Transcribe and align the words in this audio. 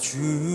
去。 0.00 0.49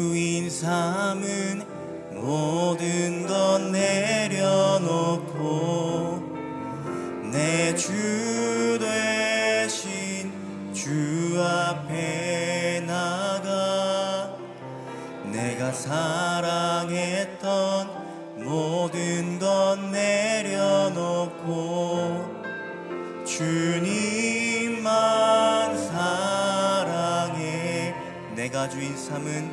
주인 28.75 28.97
삼은 28.97 29.49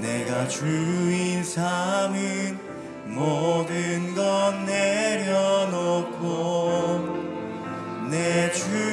내가 0.00 0.48
주인 0.48 1.44
삼은 1.44 2.58
모든 3.08 4.14
건 4.14 4.64
내려놓고 4.64 6.22
내 8.10 8.50
주. 8.52 8.91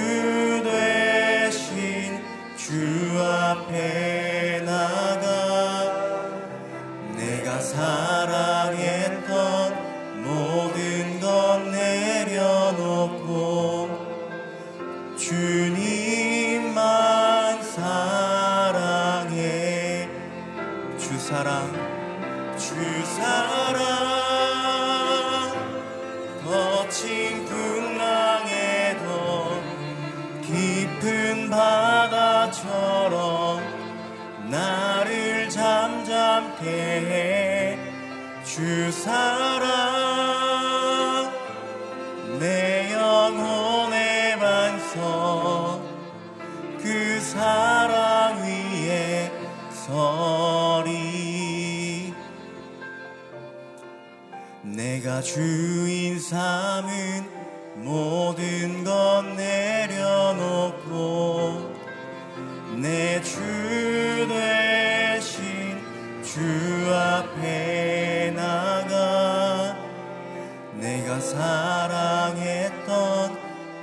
사랑했던 71.22 72.88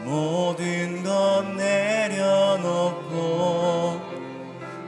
모든 0.05 1.03
것 1.03 1.43
내려놓고 1.57 3.17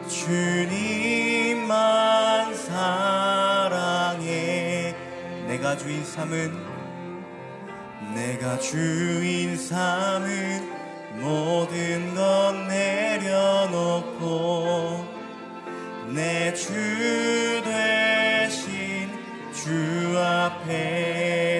주님만 0.09 1.69
사랑해. 2.55 3.75
내가 5.47 5.77
주인 5.77 6.05
삼은 6.05 6.57
내가 8.15 8.59
주인 8.59 9.57
삼은 9.57 10.79
모든 11.21 12.15
것 12.15 12.55
내려놓고 12.69 14.19
내 16.15 16.53
주 16.55 16.73
대신 17.65 19.11
주 19.53 20.19
앞에 20.19 21.58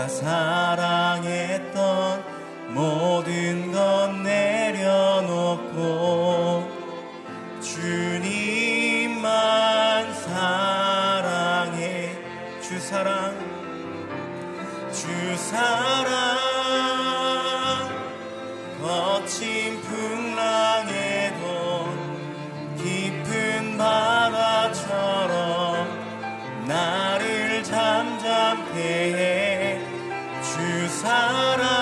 내가 0.00 0.08
사랑했던 0.08 2.24
모든 2.68 3.70
건 3.70 4.22
내려놓고 4.22 5.76
주님만 7.60 9.20
사랑해. 10.14 12.16
주 12.62 12.80
사랑. 12.80 13.38
주 14.90 15.36
사랑. 15.36 16.38
거친 18.80 19.82
풍랑에도 19.82 21.44
깊은 22.78 23.76
바다처럼 23.76 25.86
나를 26.66 27.62
잠잠해 27.62 29.39
사랑. 31.00 31.79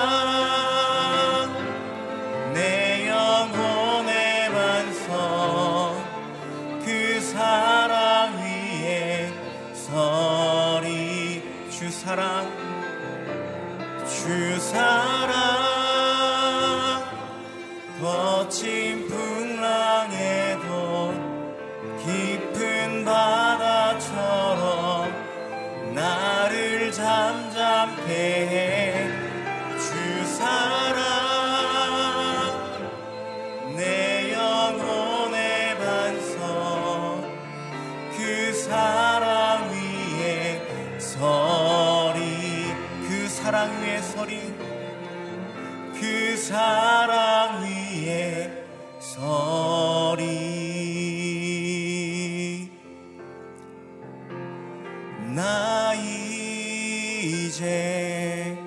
이제 57.45 58.57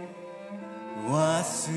왔으니 1.07 1.69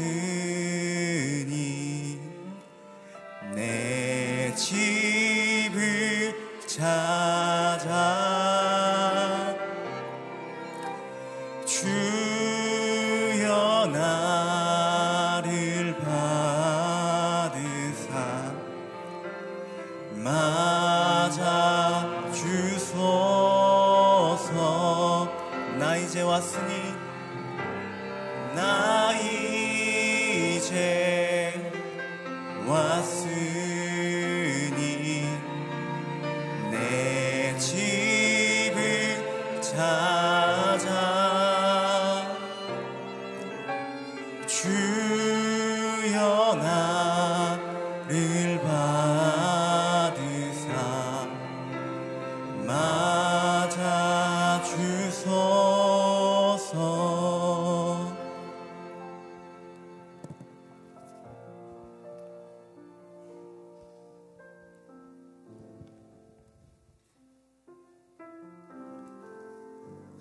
내 3.54 4.54
집을 4.56 6.34
찾 6.68 7.15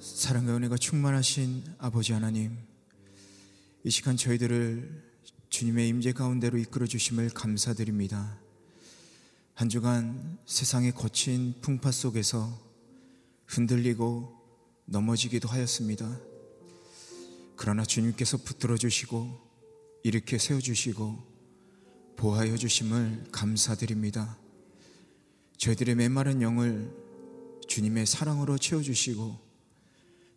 사랑과 0.04 0.54
은혜가 0.54 0.76
충만하신 0.76 1.64
아버지 1.78 2.12
하나님, 2.12 2.58
이 3.84 3.90
시간 3.90 4.18
저희들을 4.18 5.02
주님의 5.48 5.88
임재 5.88 6.12
가운데로 6.12 6.58
이끌어 6.58 6.86
주심을 6.86 7.30
감사드립니다. 7.30 8.38
한 9.54 9.70
주간 9.70 10.36
세상의 10.44 10.92
거친 10.92 11.54
풍파 11.62 11.90
속에서 11.90 12.52
흔들리고 13.46 14.36
넘어지기도 14.84 15.48
하였습니다. 15.48 16.20
그러나 17.56 17.82
주님께서 17.82 18.36
붙들어 18.36 18.76
주시고 18.76 19.40
이렇게 20.02 20.36
세워 20.36 20.60
주시고 20.60 21.24
보하여 22.16 22.58
주심을 22.58 23.24
감사드립니다. 23.32 24.36
저희들의 25.56 25.94
메마른 25.94 26.42
영을 26.42 26.94
주님의 27.68 28.04
사랑으로 28.04 28.58
채워 28.58 28.82
주시고 28.82 29.43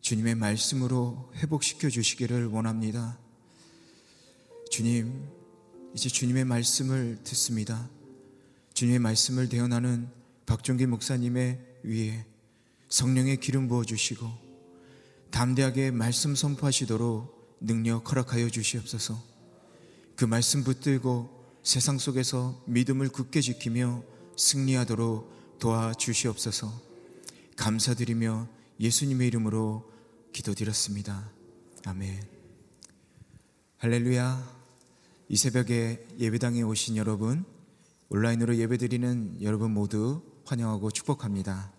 주님의 0.07 0.35
말씀으로 0.35 1.29
회복시켜 1.35 1.89
주시기를 1.89 2.45
원합니다. 2.45 3.19
주님, 4.71 5.27
이제 5.93 6.07
주님의 6.07 6.45
말씀을 6.45 7.17
듣습니다. 7.25 7.89
주님의 8.73 8.99
말씀을 8.99 9.49
대언하는 9.49 10.07
박종기 10.45 10.85
목사님의 10.85 11.59
위에 11.83 12.25
성령의 12.87 13.41
기름 13.41 13.67
부어 13.67 13.83
주시고 13.83 14.31
담대하게 15.31 15.91
말씀 15.91 16.35
선포하시도록 16.35 17.57
능력 17.59 18.09
허락하여 18.09 18.49
주시옵소서. 18.49 19.21
그 20.15 20.23
말씀 20.23 20.63
붙들고 20.63 21.29
세상 21.63 21.97
속에서 21.97 22.63
믿음을 22.65 23.09
굳게 23.09 23.41
지키며 23.41 24.03
승리하도록 24.37 25.59
도와 25.59 25.93
주시옵소서. 25.93 26.81
감사드리며 27.57 28.47
예수님의 28.79 29.27
이름으로 29.27 29.96
기도드렸습니다. 30.37 31.31
아멘. 31.85 32.21
할렐루야. 33.77 34.57
이 35.29 35.35
새벽에 35.35 36.07
예배당에 36.19 36.61
오신 36.61 36.95
여러분, 36.95 37.43
온라인으로 38.09 38.55
예배드리는 38.57 39.41
여러분 39.41 39.71
모두 39.71 40.21
환영하고 40.45 40.91
축복합니다. 40.91 41.73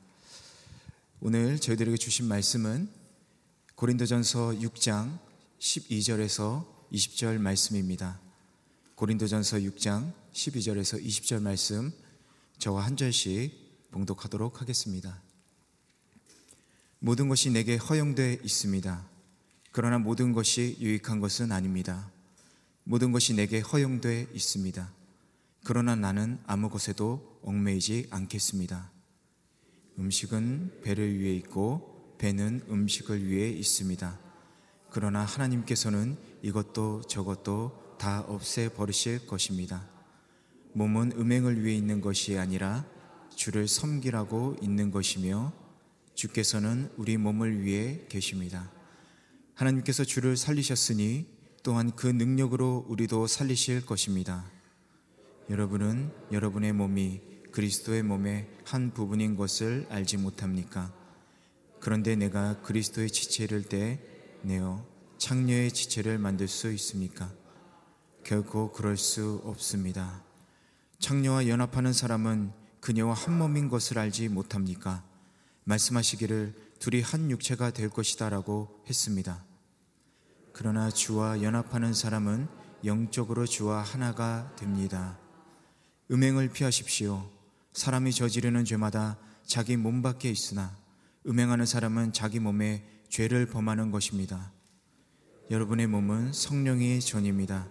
오늘 1.20 1.60
저희들에게 1.60 1.96
주신 1.98 2.26
말씀은 2.26 2.90
고린도전서 3.76 4.58
6장 4.60 5.18
12절에서 5.60 6.66
20절 6.92 7.38
말씀입니다. 7.38 8.20
고린도전서 8.96 9.58
6장 9.58 10.12
12절에서 10.32 11.04
20절 11.04 11.42
말씀 11.42 11.92
저와 12.58 12.84
한 12.84 12.96
절씩 12.96 13.90
봉독하도록 13.92 14.60
하겠습니다. 14.60 15.27
모든 17.00 17.28
것이 17.28 17.50
내게 17.50 17.76
허용돼 17.76 18.40
있습니다. 18.42 19.06
그러나 19.70 19.98
모든 19.98 20.32
것이 20.32 20.76
유익한 20.80 21.20
것은 21.20 21.52
아닙니다. 21.52 22.10
모든 22.82 23.12
것이 23.12 23.34
내게 23.34 23.60
허용돼 23.60 24.28
있습니다. 24.32 24.92
그러나 25.64 25.94
나는 25.94 26.40
아무 26.46 26.68
것에도 26.70 27.38
얽매이지 27.42 28.08
않겠습니다. 28.10 28.90
음식은 29.98 30.80
배를 30.82 31.18
위해 31.18 31.34
있고 31.36 32.16
배는 32.18 32.62
음식을 32.68 33.28
위해 33.28 33.50
있습니다. 33.50 34.18
그러나 34.90 35.24
하나님께서는 35.24 36.16
이것도 36.42 37.02
저것도 37.02 37.96
다 37.98 38.20
없애 38.22 38.68
버리실 38.68 39.26
것입니다. 39.26 39.86
몸은 40.72 41.12
음행을 41.12 41.62
위해 41.64 41.76
있는 41.76 42.00
것이 42.00 42.38
아니라 42.38 42.84
주를 43.36 43.68
섬기라고 43.68 44.56
있는 44.62 44.90
것이며 44.90 45.52
주께서는 46.18 46.90
우리 46.96 47.16
몸을 47.16 47.62
위해 47.62 48.00
계십니다. 48.08 48.72
하나님께서 49.54 50.02
주를 50.02 50.36
살리셨으니 50.36 51.26
또한 51.62 51.94
그 51.94 52.08
능력으로 52.08 52.84
우리도 52.88 53.28
살리실 53.28 53.86
것입니다. 53.86 54.44
여러분은 55.48 56.10
여러분의 56.32 56.72
몸이 56.72 57.20
그리스도의 57.52 58.02
몸의 58.02 58.48
한 58.64 58.92
부분인 58.92 59.36
것을 59.36 59.86
알지 59.90 60.16
못합니까? 60.16 60.92
그런데 61.78 62.16
내가 62.16 62.62
그리스도의 62.62 63.10
지체를 63.10 63.62
떼내어 64.42 64.84
창녀의 65.18 65.70
지체를 65.70 66.18
만들 66.18 66.48
수 66.48 66.72
있습니까? 66.72 67.32
결코 68.24 68.72
그럴 68.72 68.96
수 68.96 69.40
없습니다. 69.44 70.24
창녀와 70.98 71.46
연합하는 71.46 71.92
사람은 71.92 72.50
그녀와 72.80 73.14
한 73.14 73.38
몸인 73.38 73.68
것을 73.68 74.00
알지 74.00 74.28
못합니까? 74.28 75.07
말씀하시기를 75.68 76.54
둘이 76.78 77.02
한 77.02 77.30
육체가 77.30 77.70
될 77.72 77.90
것이다라고 77.90 78.82
했습니다. 78.88 79.44
그러나 80.52 80.90
주와 80.90 81.42
연합하는 81.42 81.92
사람은 81.92 82.48
영적으로 82.84 83.46
주와 83.46 83.82
하나가 83.82 84.54
됩니다. 84.56 85.18
음행을 86.10 86.48
피하십시오. 86.50 87.30
사람이 87.74 88.12
저지르는 88.12 88.64
죄마다 88.64 89.18
자기 89.46 89.76
몸 89.76 90.00
밖에 90.00 90.30
있으나 90.30 90.74
음행하는 91.26 91.66
사람은 91.66 92.12
자기 92.12 92.40
몸에 92.40 92.84
죄를 93.10 93.46
범하는 93.46 93.90
것입니다. 93.90 94.52
여러분의 95.50 95.86
몸은 95.86 96.32
성령의 96.32 97.00
전입니다. 97.00 97.68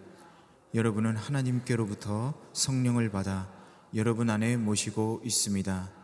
여러분은 0.76 1.16
하나님께로부터 1.18 2.40
성령을 2.54 3.10
받아 3.10 3.52
여러분 3.96 4.30
안에 4.30 4.58
모시고 4.58 5.22
있습니다. 5.24 5.97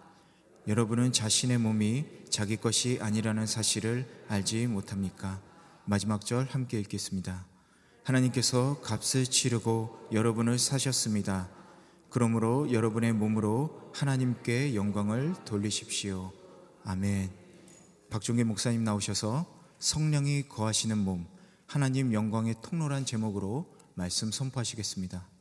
여러분은 0.68 1.12
자신의 1.12 1.57
몸이 1.57 2.06
자기 2.30 2.56
것이 2.56 2.98
아니라는 3.01 3.45
사실을 3.45 4.07
알지 4.30 4.68
못합니까? 4.68 5.42
마지막 5.86 6.25
절 6.25 6.45
함께 6.45 6.80
읽겠습니다. 6.80 7.45
하나님께서 8.04 8.80
값을 8.81 9.25
치르고 9.25 10.07
여러분을 10.13 10.57
사셨습니다. 10.57 11.50
그러므로 12.10 12.71
여러분의 12.71 13.11
몸으로 13.11 13.92
하나님께 13.94 14.76
영광을 14.76 15.35
돌리십시오. 15.45 16.31
아멘. 16.85 17.30
박종계 18.09 18.44
목사님 18.45 18.83
나오셔서 18.83 19.45
성령이 19.80 20.47
거하시는 20.47 20.97
몸, 20.97 21.28
하나님 21.66 22.14
영광의 22.14 22.56
통로란 22.61 23.06
제목으로 23.06 23.68
말씀 23.95 24.31
선포하시겠습니다. 24.31 25.32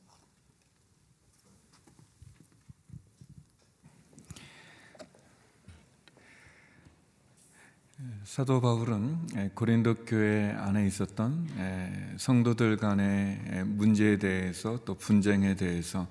사도 8.24 8.60
바울은 8.60 9.50
고린도 9.54 10.04
교회 10.06 10.52
안에 10.52 10.86
있었던 10.86 12.16
성도들 12.18 12.76
간의 12.76 13.64
문제에 13.66 14.16
대해서 14.16 14.78
또 14.84 14.94
분쟁에 14.94 15.56
대해서 15.56 16.06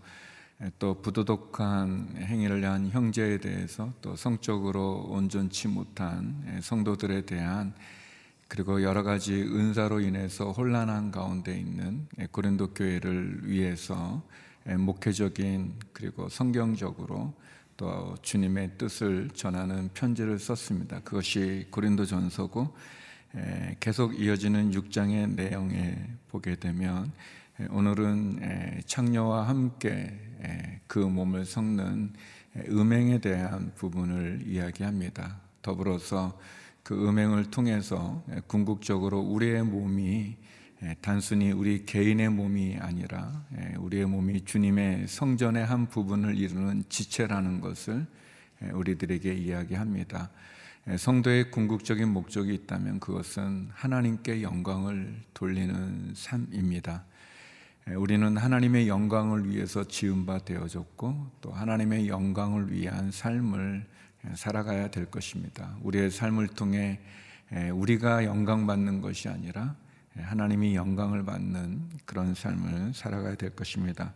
또 0.77 1.01
부도덕한 1.01 2.17
행위를 2.17 2.65
한 2.65 2.89
형제에 2.89 3.37
대해서 3.37 3.93
또 4.01 4.17
성적으로 4.17 5.05
온전치 5.09 5.69
못한 5.69 6.59
성도들에 6.61 7.21
대한 7.25 7.73
그리고 8.49 8.83
여러 8.83 9.03
가지 9.03 9.41
은사로 9.41 10.01
인해서 10.01 10.51
혼란한 10.51 11.11
가운데 11.11 11.57
있는 11.57 12.07
고린도 12.31 12.73
교회를 12.73 13.49
위해서 13.49 14.21
목회적인 14.65 15.75
그리고 15.93 16.27
성경적으로 16.27 17.33
또 17.81 18.15
주님의 18.21 18.77
뜻을 18.77 19.31
전하는 19.33 19.89
편지를 19.95 20.37
썼습니다. 20.37 20.99
그것이 20.99 21.65
고린도전서고 21.71 22.75
계속 23.79 24.19
이어지는 24.19 24.69
6장의 24.69 25.33
내용에 25.33 25.97
보게 26.27 26.57
되면 26.57 27.11
오늘은 27.71 28.83
창녀와 28.85 29.47
함께 29.47 30.15
그 30.85 30.99
몸을 30.99 31.43
섞는 31.43 32.13
음행에 32.69 33.17
대한 33.17 33.71
부분을 33.73 34.43
이야기합니다. 34.45 35.37
더불어서 35.63 36.39
그 36.83 37.09
음행을 37.09 37.49
통해서 37.49 38.23
궁극적으로 38.45 39.21
우리의 39.21 39.63
몸이 39.63 40.37
단순히 41.01 41.51
우리 41.51 41.85
개인의 41.85 42.29
몸이 42.29 42.77
아니라 42.79 43.45
우리의 43.77 44.07
몸이 44.07 44.45
주님의 44.45 45.07
성전의 45.07 45.63
한 45.63 45.87
부분을 45.87 46.35
이루는 46.35 46.85
지체라는 46.89 47.61
것을 47.61 48.07
우리들에게 48.73 49.31
이야기합니다. 49.31 50.31
성도의 50.97 51.51
궁극적인 51.51 52.09
목적이 52.09 52.55
있다면 52.55 52.99
그것은 52.99 53.69
하나님께 53.71 54.41
영광을 54.41 55.21
돌리는 55.35 56.13
삶입니다. 56.15 57.05
우리는 57.95 58.35
하나님의 58.35 58.87
영광을 58.87 59.47
위해서 59.49 59.83
지음바 59.83 60.39
되어졌고 60.39 61.31
또 61.41 61.51
하나님의 61.51 62.07
영광을 62.07 62.71
위한 62.71 63.11
삶을 63.11 63.85
살아가야 64.33 64.89
될 64.89 65.05
것입니다. 65.05 65.77
우리의 65.83 66.09
삶을 66.09 66.47
통해 66.47 66.99
우리가 67.71 68.25
영광 68.25 68.65
받는 68.65 69.01
것이 69.01 69.29
아니라 69.29 69.75
하나님이 70.17 70.75
영광을 70.75 71.23
받는 71.23 71.89
그런 72.05 72.33
삶을 72.33 72.93
살아가야 72.93 73.35
될 73.35 73.51
것입니다. 73.51 74.13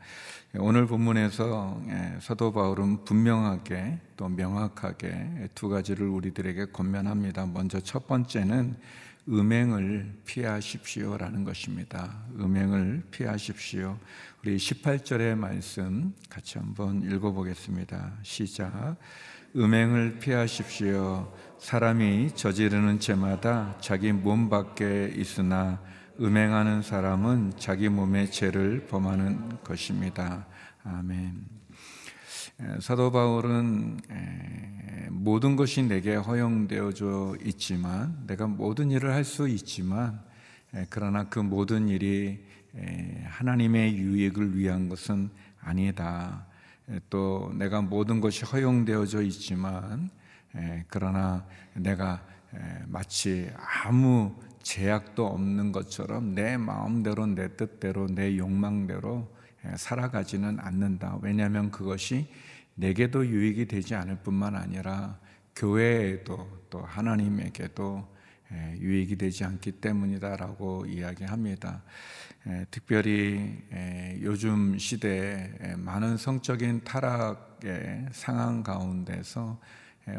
오늘 0.55 0.87
본문에서 0.87 1.81
사도 2.21 2.51
바울은 2.51 3.05
분명하게 3.05 3.99
또 4.17 4.27
명확하게 4.27 5.49
두 5.55 5.69
가지를 5.69 6.07
우리들에게 6.07 6.65
권면합니다. 6.67 7.45
먼저 7.45 7.79
첫 7.79 8.07
번째는 8.07 8.75
음행을 9.27 10.13
피하십시오라는 10.25 11.43
것입니다. 11.43 12.15
음행을 12.37 13.03
피하십시오. 13.09 13.97
우리 14.43 14.57
18절의 14.57 15.35
말씀 15.35 16.13
같이 16.29 16.59
한번 16.59 17.01
읽어보겠습니다. 17.01 18.13
시작. 18.21 18.97
음행을 19.57 20.19
피하십시오. 20.19 21.31
사람이 21.59 22.35
저지르는 22.35 22.99
죄마다 22.99 23.77
자기 23.79 24.11
몸 24.11 24.49
밖에 24.49 25.13
있으나 25.15 25.81
음행하는 26.19 26.81
사람은 26.81 27.53
자기 27.57 27.87
몸의 27.87 28.31
죄를 28.31 28.85
범하는 28.87 29.63
것입니다. 29.63 30.45
아멘. 30.83 31.45
사도 32.81 33.13
바울은 33.13 34.01
모든 35.11 35.55
것이 35.55 35.83
내게 35.83 36.15
허용되어져 36.15 37.37
있지만 37.45 38.25
내가 38.27 38.47
모든 38.47 38.91
일을 38.91 39.13
할 39.13 39.23
수 39.23 39.47
있지만 39.47 40.19
그러나 40.89 41.29
그 41.29 41.39
모든 41.39 41.87
일이 41.87 42.43
하나님의 43.23 43.95
유익을 43.95 44.57
위한 44.57 44.89
것은 44.89 45.29
아니다. 45.61 46.45
또 47.09 47.51
내가 47.55 47.81
모든 47.81 48.21
것이 48.21 48.45
허용되어져 48.45 49.21
있지만 49.23 50.09
그러나 50.87 51.45
내가 51.73 52.23
마치 52.87 53.49
아무 53.83 54.35
제약도 54.61 55.27
없는 55.27 55.71
것처럼 55.71 56.33
내 56.33 56.57
마음대로 56.57 57.25
내 57.27 57.55
뜻대로 57.55 58.07
내 58.07 58.37
욕망대로 58.37 59.33
살아가지는 59.75 60.59
않는다. 60.59 61.19
왜냐하면 61.21 61.71
그것이 61.71 62.27
내게도 62.75 63.25
유익이 63.25 63.67
되지 63.67 63.95
않을 63.95 64.17
뿐만 64.23 64.55
아니라 64.55 65.19
교회에도 65.55 66.65
또 66.69 66.81
하나님에게도 66.81 68.15
유익이 68.77 69.17
되지 69.17 69.43
않기 69.43 69.73
때문이다라고 69.73 70.85
이야기합니다. 70.85 71.83
특별히 72.69 73.57
요즘 74.21 74.77
시대에 74.77 75.75
많은 75.77 76.17
성적인 76.17 76.83
타락의 76.83 78.09
상황 78.11 78.61
가운데서 78.61 79.59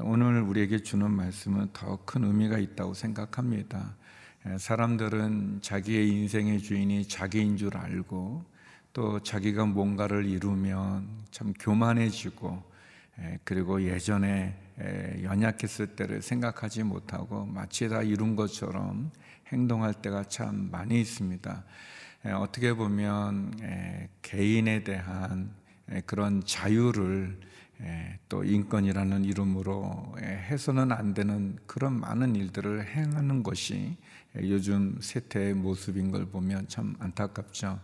오늘 0.03 0.41
우리에게 0.43 0.81
주는 0.81 1.09
말씀은 1.09 1.69
더 1.73 2.05
큰 2.05 2.25
의미가 2.25 2.59
있다고 2.59 2.95
생각합니다. 2.95 3.95
사람들은 4.59 5.61
자기의 5.63 6.09
인생의 6.09 6.59
주인이 6.61 7.07
자기인 7.07 7.57
줄 7.57 7.77
알고 7.77 8.45
또 8.93 9.23
자기가 9.23 9.67
뭔가를 9.67 10.25
이루면 10.27 11.27
참 11.31 11.53
교만해지고 11.61 12.61
그리고 13.45 13.83
예전에 13.83 14.57
연약했을 15.23 15.95
때를 15.95 16.23
생각하지 16.23 16.83
못하고 16.83 17.47
마치 17.47 17.89
다 17.89 18.03
이룬 18.03 18.35
것처럼 18.35 19.13
행동할 19.53 19.95
때가 19.95 20.25
참 20.25 20.71
많이 20.73 21.01
있습니다. 21.01 21.65
어떻게 22.25 22.73
보면 22.73 23.53
개인에 24.23 24.83
대한 24.83 25.51
그런 26.07 26.43
자유를 26.45 27.39
또 28.29 28.43
인권이라는 28.43 29.25
이름으로 29.25 30.17
해서는 30.19 30.93
안 30.93 31.15
되는 31.15 31.57
그런 31.67 32.01
많은 32.01 32.35
일들을 32.35 32.87
행하는 32.87 33.43
것이 33.43 33.97
요즘 34.37 34.99
세태의 35.01 35.55
모습인 35.55 36.11
걸 36.11 36.27
보면 36.27 36.69
참 36.69 36.97
안타깝죠. 36.99 37.79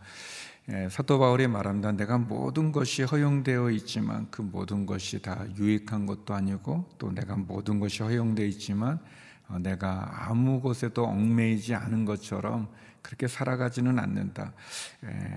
사도 0.90 1.18
바울이 1.18 1.48
말합니다. 1.48 1.92
내가 1.92 2.18
모든 2.18 2.72
것이 2.72 3.02
허용되어 3.02 3.70
있지만 3.70 4.28
그 4.30 4.42
모든 4.42 4.86
것이 4.86 5.20
다 5.20 5.44
유익한 5.56 6.06
것도 6.06 6.34
아니고 6.34 6.88
또 6.98 7.12
내가 7.12 7.36
모든 7.36 7.80
것이 7.80 8.02
허용되어 8.02 8.46
있지만 8.46 9.00
어, 9.48 9.58
내가 9.58 10.28
아무 10.28 10.60
곳에도 10.60 11.04
얽매이지 11.04 11.74
않은 11.74 12.04
것처럼 12.04 12.68
그렇게 13.02 13.28
살아가지는 13.28 13.98
않는다. 13.98 14.52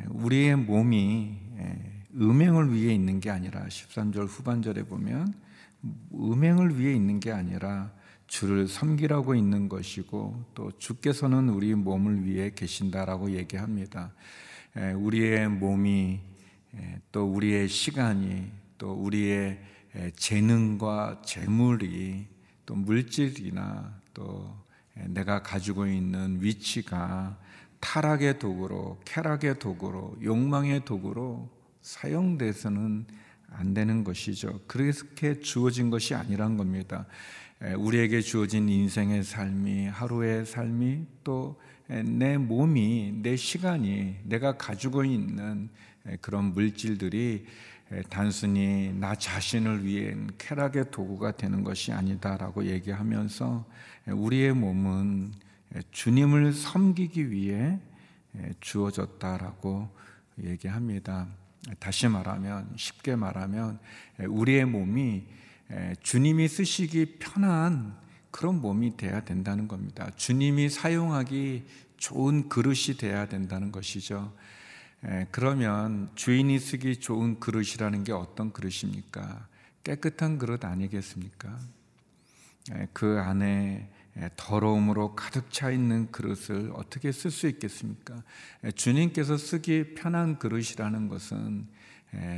우리의 0.09 0.55
몸이 0.55 1.37
음행을 2.15 2.73
위해 2.73 2.93
있는 2.93 3.19
게 3.19 3.29
아니라 3.29 3.65
13절 3.65 4.27
후반절에 4.27 4.83
보면 4.83 5.33
음행을 6.13 6.79
위해 6.79 6.93
있는 6.95 7.19
게 7.19 7.31
아니라 7.31 7.91
주를 8.27 8.67
섬기라고 8.67 9.35
있는 9.35 9.69
것이고 9.69 10.45
또 10.55 10.71
주께서는 10.77 11.49
우리 11.49 11.75
몸을 11.75 12.25
위해 12.25 12.51
계신다라고 12.55 13.31
얘기합니다. 13.31 14.13
우리의 14.95 15.49
몸이 15.49 16.21
또 17.11 17.25
우리의 17.31 17.67
시간이 17.67 18.51
또 18.77 18.93
우리의 18.93 19.59
재능과 20.15 21.21
재물이 21.23 22.27
또 22.65 22.75
물질이나 22.75 23.93
또 24.13 24.55
내가 25.07 25.41
가지고 25.43 25.87
있는 25.87 26.41
위치가 26.41 27.37
타락의 27.85 28.39
도구로, 28.39 28.97
쾌락의 29.05 29.59
도구로, 29.59 30.17
욕망의 30.23 30.85
도구로 30.85 31.47
사용돼서는 31.81 33.05
안 33.51 33.73
되는 33.75 34.03
것이죠. 34.03 34.59
그렇게 34.65 35.39
주어진 35.39 35.91
것이 35.91 36.15
아니란 36.15 36.57
겁니다. 36.57 37.05
우리에게 37.77 38.21
주어진 38.21 38.67
인생의 38.67 39.23
삶이, 39.23 39.87
하루의 39.87 40.45
삶이 40.47 41.05
또 41.23 41.55
내 41.87 42.37
몸이, 42.37 43.19
내 43.21 43.35
시간이, 43.35 44.15
내가 44.23 44.57
가지고 44.57 45.03
있는 45.03 45.69
그런 46.19 46.45
물질들이 46.53 47.45
단순히 48.09 48.91
나 48.93 49.13
자신을 49.13 49.85
위한 49.85 50.31
쾌락의 50.39 50.89
도구가 50.89 51.33
되는 51.33 51.63
것이 51.63 51.91
아니다라고 51.91 52.65
얘기하면서 52.65 53.65
우리의 54.07 54.53
몸은 54.53 55.33
주님을 55.91 56.53
섬기기 56.53 57.31
위해 57.31 57.79
주어졌다라고 58.59 59.89
얘기합니다. 60.43 61.27
다시 61.79 62.07
말하면 62.07 62.73
쉽게 62.75 63.15
말하면 63.15 63.79
우리의 64.19 64.65
몸이 64.65 65.25
주님이 66.01 66.47
쓰시기 66.47 67.17
편한 67.19 67.97
그런 68.31 68.61
몸이 68.61 68.97
돼야 68.97 69.23
된다는 69.23 69.67
겁니다. 69.67 70.11
주님이 70.15 70.69
사용하기 70.69 71.65
좋은 71.97 72.49
그릇이 72.49 72.97
돼야 72.99 73.27
된다는 73.27 73.71
것이죠. 73.71 74.33
그러면 75.31 76.09
주인이 76.15 76.59
쓰기 76.59 76.97
좋은 76.97 77.39
그릇이라는 77.39 78.03
게 78.03 78.11
어떤 78.11 78.51
그릇입니까? 78.51 79.47
깨끗한 79.83 80.37
그릇 80.37 80.65
아니겠습니까? 80.65 81.57
그 82.91 83.19
안에 83.19 83.89
더러움으로 84.37 85.15
가득 85.15 85.51
차 85.51 85.71
있는 85.71 86.09
그릇을 86.11 86.71
어떻게 86.73 87.11
쓸 87.11 87.31
수 87.31 87.47
있겠습니까? 87.47 88.23
주님께서 88.75 89.37
쓰기 89.37 89.93
편한 89.93 90.39
그릇이라는 90.39 91.09
것은 91.09 91.67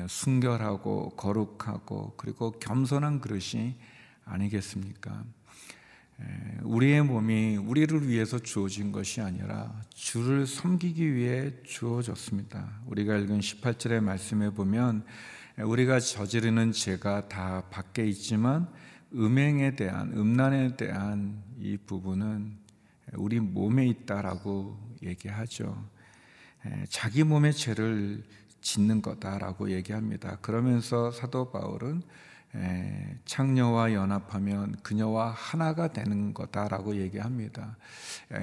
순결하고 0.07 1.12
거룩하고 1.12 2.15
그리고 2.17 2.51
겸손한 2.51 3.22
그릇이 3.22 3.75
아니겠습니까? 4.25 5.24
우리의 6.63 7.03
몸이 7.03 7.57
우리를 7.57 8.07
위해서 8.07 8.39
주어진 8.39 8.91
것이 8.91 9.22
아니라 9.22 9.79
주를 9.93 10.48
섬기기 10.48 11.13
위해 11.13 11.53
주어졌습니다. 11.63 12.81
우리가 12.88 13.17
읽은 13.17 13.39
18절의 13.39 14.01
말씀에 14.01 14.50
보면 14.50 15.05
우리가 15.60 16.00
저지르는 16.00 16.72
죄가 16.72 17.27
다 17.27 17.63
밖에 17.69 18.07
있지만 18.07 18.67
음행에 19.14 19.76
대한 19.76 20.12
음란에 20.14 20.76
대한 20.76 21.42
이 21.60 21.78
부분은 21.78 22.58
우리 23.14 23.40
몸에 23.40 23.88
있다라고 23.88 24.78
얘기하죠. 25.02 25.86
자기 26.90 27.24
몸의 27.24 27.54
죄를 27.54 28.24
짓는 28.60 29.02
거다라고 29.02 29.72
얘기합니다. 29.72 30.38
그러면서 30.42 31.12
사도 31.12 31.52
바울은 31.52 32.02
창녀와 33.26 33.94
연합하면 33.94 34.76
그녀와 34.84 35.32
하나가 35.32 35.94
되는 35.94 36.34
거다라고 36.34 36.98
얘기합니다. 36.98 37.78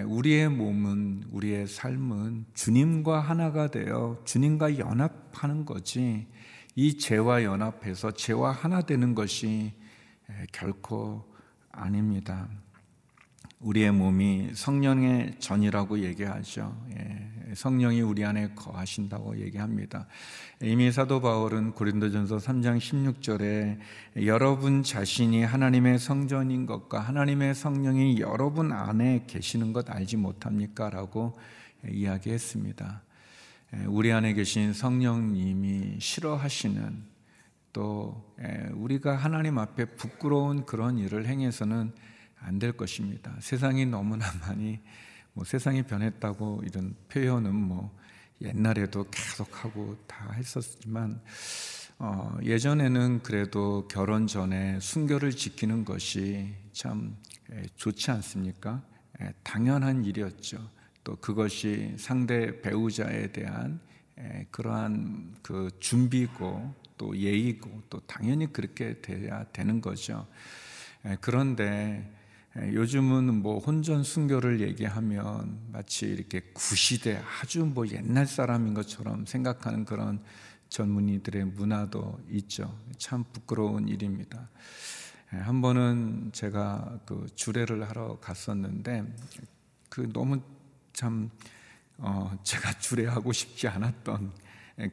우리의 0.06 0.48
몸은 0.48 1.24
우리의 1.30 1.66
삶은 1.66 2.46
주님과 2.54 3.20
하나가 3.20 3.70
되어 3.70 4.18
주님과 4.24 4.78
연합하는 4.78 5.66
거지 5.66 6.26
이 6.74 6.98
죄와 6.98 7.44
연합해서 7.44 8.12
죄와 8.12 8.52
하나 8.52 8.80
되는 8.80 9.14
것이 9.14 9.74
결코 10.52 11.24
아닙니다. 11.70 12.48
우리의 13.60 13.92
몸이 13.92 14.50
성령의 14.54 15.36
전이라고 15.38 16.00
얘기하죠. 16.00 16.76
예, 16.96 17.54
성령이 17.54 18.02
우리 18.02 18.24
안에 18.24 18.50
거하신다고 18.54 19.38
얘기합니다. 19.40 20.06
이미 20.60 20.92
사도 20.92 21.20
바울은 21.20 21.72
고린도전서 21.72 22.36
3장 22.36 22.78
16절에 22.78 23.78
여러분 24.26 24.82
자신이 24.82 25.44
하나님의 25.44 25.98
성전인 25.98 26.66
것과 26.66 27.00
하나님의 27.00 27.54
성령이 27.54 28.20
여러분 28.20 28.70
안에 28.70 29.24
계시는 29.26 29.72
것 29.72 29.90
알지 29.90 30.18
못합니까? 30.18 30.90
라고 30.90 31.34
이야기했습니다. 31.88 33.02
우리 33.86 34.12
안에 34.12 34.34
계신 34.34 34.72
성령님이 34.72 36.00
싫어하시는 36.00 37.13
또 37.74 38.34
우리가 38.72 39.16
하나님 39.16 39.58
앞에 39.58 39.84
부끄러운 39.96 40.64
그런 40.64 40.96
일을 40.96 41.26
행해서는 41.26 41.92
안 42.46 42.58
될 42.58 42.72
것입니다. 42.72 43.34
세상이 43.40 43.86
너무나 43.86 44.26
많이 44.40 44.80
뭐 45.32 45.44
세상이 45.44 45.82
변했다고 45.82 46.62
이런 46.66 46.94
표현은 47.08 47.54
뭐 47.54 47.94
옛날에도 48.40 49.04
계속 49.10 49.64
하고 49.64 49.96
다 50.06 50.30
했었지만 50.32 51.20
어, 51.98 52.36
예전에는 52.42 53.22
그래도 53.22 53.88
결혼 53.88 54.26
전에 54.26 54.78
순결을 54.80 55.32
지키는 55.32 55.84
것이 55.84 56.54
참 56.72 57.16
좋지 57.76 58.10
않습니까? 58.10 58.82
당연한 59.42 60.04
일이었죠. 60.04 60.58
또 61.02 61.16
그것이 61.16 61.94
상대 61.98 62.60
배우자에 62.60 63.32
대한 63.32 63.80
그러한 64.50 65.34
그 65.42 65.70
준비고 65.80 66.74
또 66.96 67.16
예의고 67.16 67.82
또 67.90 68.00
당연히 68.00 68.52
그렇게 68.52 69.00
돼야 69.00 69.44
되는 69.52 69.80
거죠. 69.80 70.26
그런데 71.20 72.10
요즘은 72.56 73.42
뭐 73.42 73.58
혼전 73.58 74.04
순교를 74.04 74.60
얘기하면 74.60 75.58
마치 75.72 76.06
이렇게 76.06 76.40
구시대 76.52 77.20
아주 77.40 77.64
뭐 77.64 77.86
옛날 77.88 78.26
사람인 78.26 78.74
것처럼 78.74 79.26
생각하는 79.26 79.84
그런 79.84 80.22
젊은이들의 80.68 81.46
문화도 81.46 82.20
있죠. 82.30 82.78
참 82.96 83.24
부끄러운 83.32 83.88
일입니다. 83.88 84.48
한 85.28 85.60
번은 85.60 86.30
제가 86.32 87.00
그 87.06 87.26
주례를 87.34 87.88
하러 87.88 88.18
갔었는데 88.20 89.04
그 89.88 90.12
너무 90.12 90.40
참 90.92 91.30
어, 91.98 92.36
제가 92.42 92.78
주례하고 92.78 93.32
싶지 93.32 93.68
않았던 93.68 94.32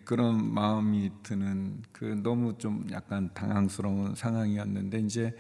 그런 0.06 0.54
마음이 0.54 1.12
드는 1.24 1.82
그 1.92 2.06
너무 2.22 2.58
좀 2.58 2.88
약간 2.92 3.30
당황스러운 3.34 4.16
상황이었는데 4.16 5.00
이제 5.00 5.36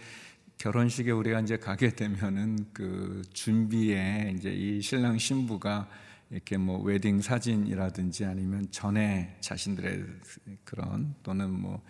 결혼식에 0.57 1.11
우리가 1.11 1.41
이제 1.41 1.57
가게 1.57 1.89
되면은 1.89 2.67
그 2.73 3.21
준비에 3.33 4.33
이제 4.35 4.51
이 4.51 4.81
신랑 4.81 5.17
신부가 5.17 5.87
이렇게 6.31 6.57
뭐 6.57 6.79
웨딩 6.81 7.21
사진이라든지 7.21 8.25
아니면 8.25 8.67
전에 8.71 9.37
자신들의 9.41 10.05
그런 10.63 11.13
또는 11.23 11.51
뭐 11.51 11.81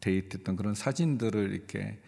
데이트했던 0.00 0.56
그런 0.56 0.74
사진들을 0.74 1.52
이렇게 1.52 2.00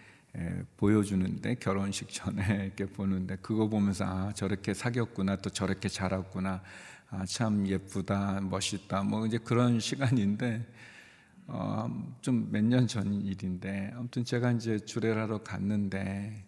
보여주는데 0.76 1.56
결혼식 1.56 2.08
전에 2.10 2.42
이렇게 2.66 2.86
보는데 2.86 3.36
그거 3.36 3.68
보면서 3.68 4.04
아 4.04 4.32
저렇게 4.32 4.74
사귀었구나 4.74 5.36
또 5.36 5.50
저렇게 5.50 5.88
자랐구나. 5.88 6.62
아, 7.08 7.24
참 7.24 7.66
예쁘다, 7.68 8.40
멋있다, 8.40 9.04
뭐 9.04 9.26
이제 9.26 9.38
그런 9.38 9.78
시간인데 9.80 10.66
어, 11.46 11.88
좀 12.20 12.50
몇 12.50 12.64
년 12.64 12.86
전 12.88 13.12
일인데 13.22 13.92
아무튼 13.94 14.24
제가 14.24 14.50
이제 14.52 14.78
주례를 14.80 15.22
하러 15.22 15.42
갔는데 15.42 16.44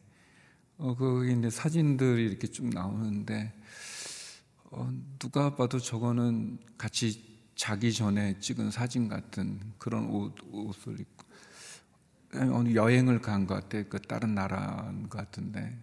어, 0.79 0.95
거기 0.97 1.33
이제 1.33 1.49
사진들이 1.51 2.25
이렇게 2.27 2.49
쭉 2.49 2.69
나오는데 2.69 3.53
어, 4.71 4.91
누가 5.19 5.55
봐도 5.55 5.79
저거는 5.79 6.59
같이 6.77 7.39
자기 7.55 7.93
전에 7.93 8.39
찍은 8.41 8.71
사진 8.71 9.09
같은 9.09 9.61
그런 9.79 10.07
옷, 10.11 10.35
옷을 10.53 11.01
입고 11.01 11.25
어느 12.35 12.75
여행을 12.75 13.21
간 13.21 13.47
것 13.47 13.55
같아. 13.55 13.83
그 13.89 13.99
다른 14.01 14.35
나라 14.35 14.93
것 15.09 15.19
같은데 15.19 15.77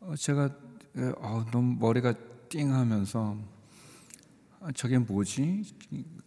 어, 0.00 0.14
제가 0.16 0.50
어, 1.18 1.44
너무 1.52 1.76
머리가 1.78 2.14
띵하면서 2.48 3.38
아, 4.60 4.72
저게 4.72 4.98
뭐지? 4.98 5.62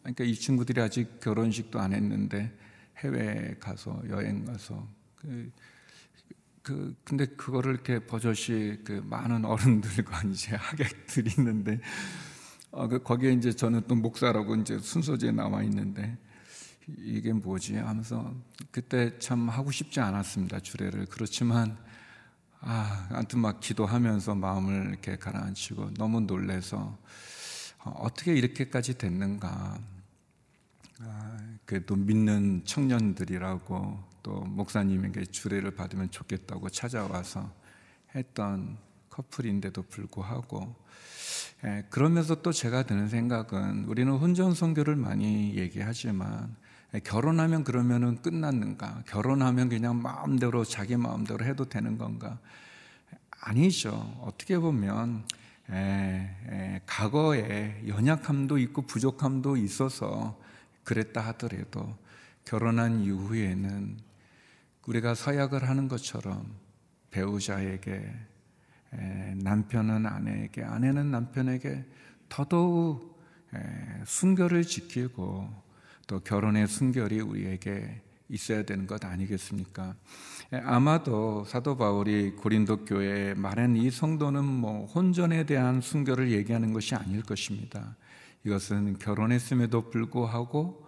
그러니까 0.01 0.23
이 0.23 0.33
친구들이 0.33 0.81
아직 0.81 1.19
결혼식도 1.19 1.79
안 1.79 1.93
했는데 1.93 2.51
해외 2.97 3.55
가서 3.59 4.01
여행 4.09 4.45
가서 4.45 4.87
그, 5.15 5.51
그 6.61 6.95
근데 7.03 7.25
그거를 7.25 7.73
이렇게 7.73 7.99
버젓이 8.05 8.81
그 8.83 9.03
많은 9.05 9.45
어른들과 9.45 10.21
이제 10.31 10.55
하객들이 10.55 11.31
있는데 11.37 11.79
어, 12.71 12.87
그 12.87 13.01
거기에 13.03 13.33
이제 13.33 13.51
저는 13.51 13.83
또 13.87 13.95
목사라고 13.95 14.55
이제 14.55 14.79
순서지에 14.79 15.31
나와 15.31 15.61
있는데 15.63 16.17
이게 16.97 17.33
뭐지 17.33 17.75
하면서 17.75 18.33
그때 18.71 19.17
참 19.19 19.49
하고 19.49 19.71
싶지 19.71 19.99
않았습니다 19.99 20.59
주례를 20.59 21.05
그렇지만 21.07 21.77
아 22.59 23.07
아무튼 23.11 23.39
막 23.39 23.59
기도하면서 23.59 24.35
마음을 24.35 24.89
이렇게 24.89 25.17
가라앉히고 25.17 25.95
너무 25.95 26.21
놀래서 26.21 26.97
어, 27.83 27.89
어떻게 27.99 28.33
이렇게까지 28.33 28.97
됐는가? 28.97 29.77
아, 30.99 31.37
그래도 31.65 31.95
믿는 31.95 32.63
청년들이라고 32.65 33.99
또 34.23 34.39
목사님에게 34.41 35.25
주례를 35.25 35.71
받으면 35.71 36.09
좋겠다고 36.11 36.69
찾아와서 36.69 37.51
했던 38.15 38.77
커플인데도 39.09 39.83
불구하고 39.83 40.75
예, 41.65 41.85
그러면서 41.89 42.41
또 42.41 42.51
제가 42.51 42.83
드는 42.83 43.09
생각은 43.09 43.85
우리는 43.85 44.11
혼전 44.13 44.53
선교를 44.53 44.95
많이 44.95 45.55
얘기하지만 45.55 46.55
예, 46.59 46.62
결혼하면 46.99 47.63
그러면은 47.63 48.21
끝났는가? 48.21 49.03
결혼하면 49.07 49.69
그냥 49.69 50.01
마음대로 50.01 50.63
자기 50.63 50.95
마음대로 50.95 51.43
해도 51.43 51.65
되는 51.65 51.97
건가? 51.97 52.39
아니죠. 53.41 53.91
어떻게 54.21 54.59
보면 54.59 55.25
에, 55.69 55.75
에, 55.75 56.81
과거에 56.85 57.83
연약함도 57.87 58.57
있고 58.59 58.83
부족함도 58.83 59.57
있어서 59.57 60.39
그랬다 60.83 61.21
하더라도 61.21 61.97
결혼한 62.45 63.01
이후에는 63.01 63.97
우리가 64.85 65.15
서약을 65.15 65.67
하는 65.67 65.87
것처럼 65.87 66.45
배우자에게 67.09 68.13
에, 68.93 69.35
남편은 69.41 70.05
아내에게 70.05 70.63
아내는 70.63 71.09
남편에게 71.09 71.85
더더욱 72.29 73.13
순결을 74.05 74.63
지키고 74.63 75.62
또 76.07 76.19
결혼의 76.19 76.67
순결이 76.67 77.21
우리에게 77.21 78.01
있어야 78.29 78.63
되는 78.63 78.87
것 78.87 79.03
아니겠습니까? 79.05 79.95
예, 80.53 80.57
아마도 80.57 81.45
사도 81.45 81.77
바울이 81.77 82.31
고린도 82.31 82.85
교회에 82.85 83.33
말한 83.35 83.75
이 83.75 83.89
성도는 83.91 84.43
뭐 84.43 84.85
혼전에 84.87 85.45
대한 85.45 85.81
순결을 85.81 86.31
얘기하는 86.31 86.73
것이 86.73 86.95
아닐 86.95 87.21
것입니다. 87.21 87.95
이것은 88.45 88.97
결혼했음에도 88.99 89.89
불구하고 89.89 90.83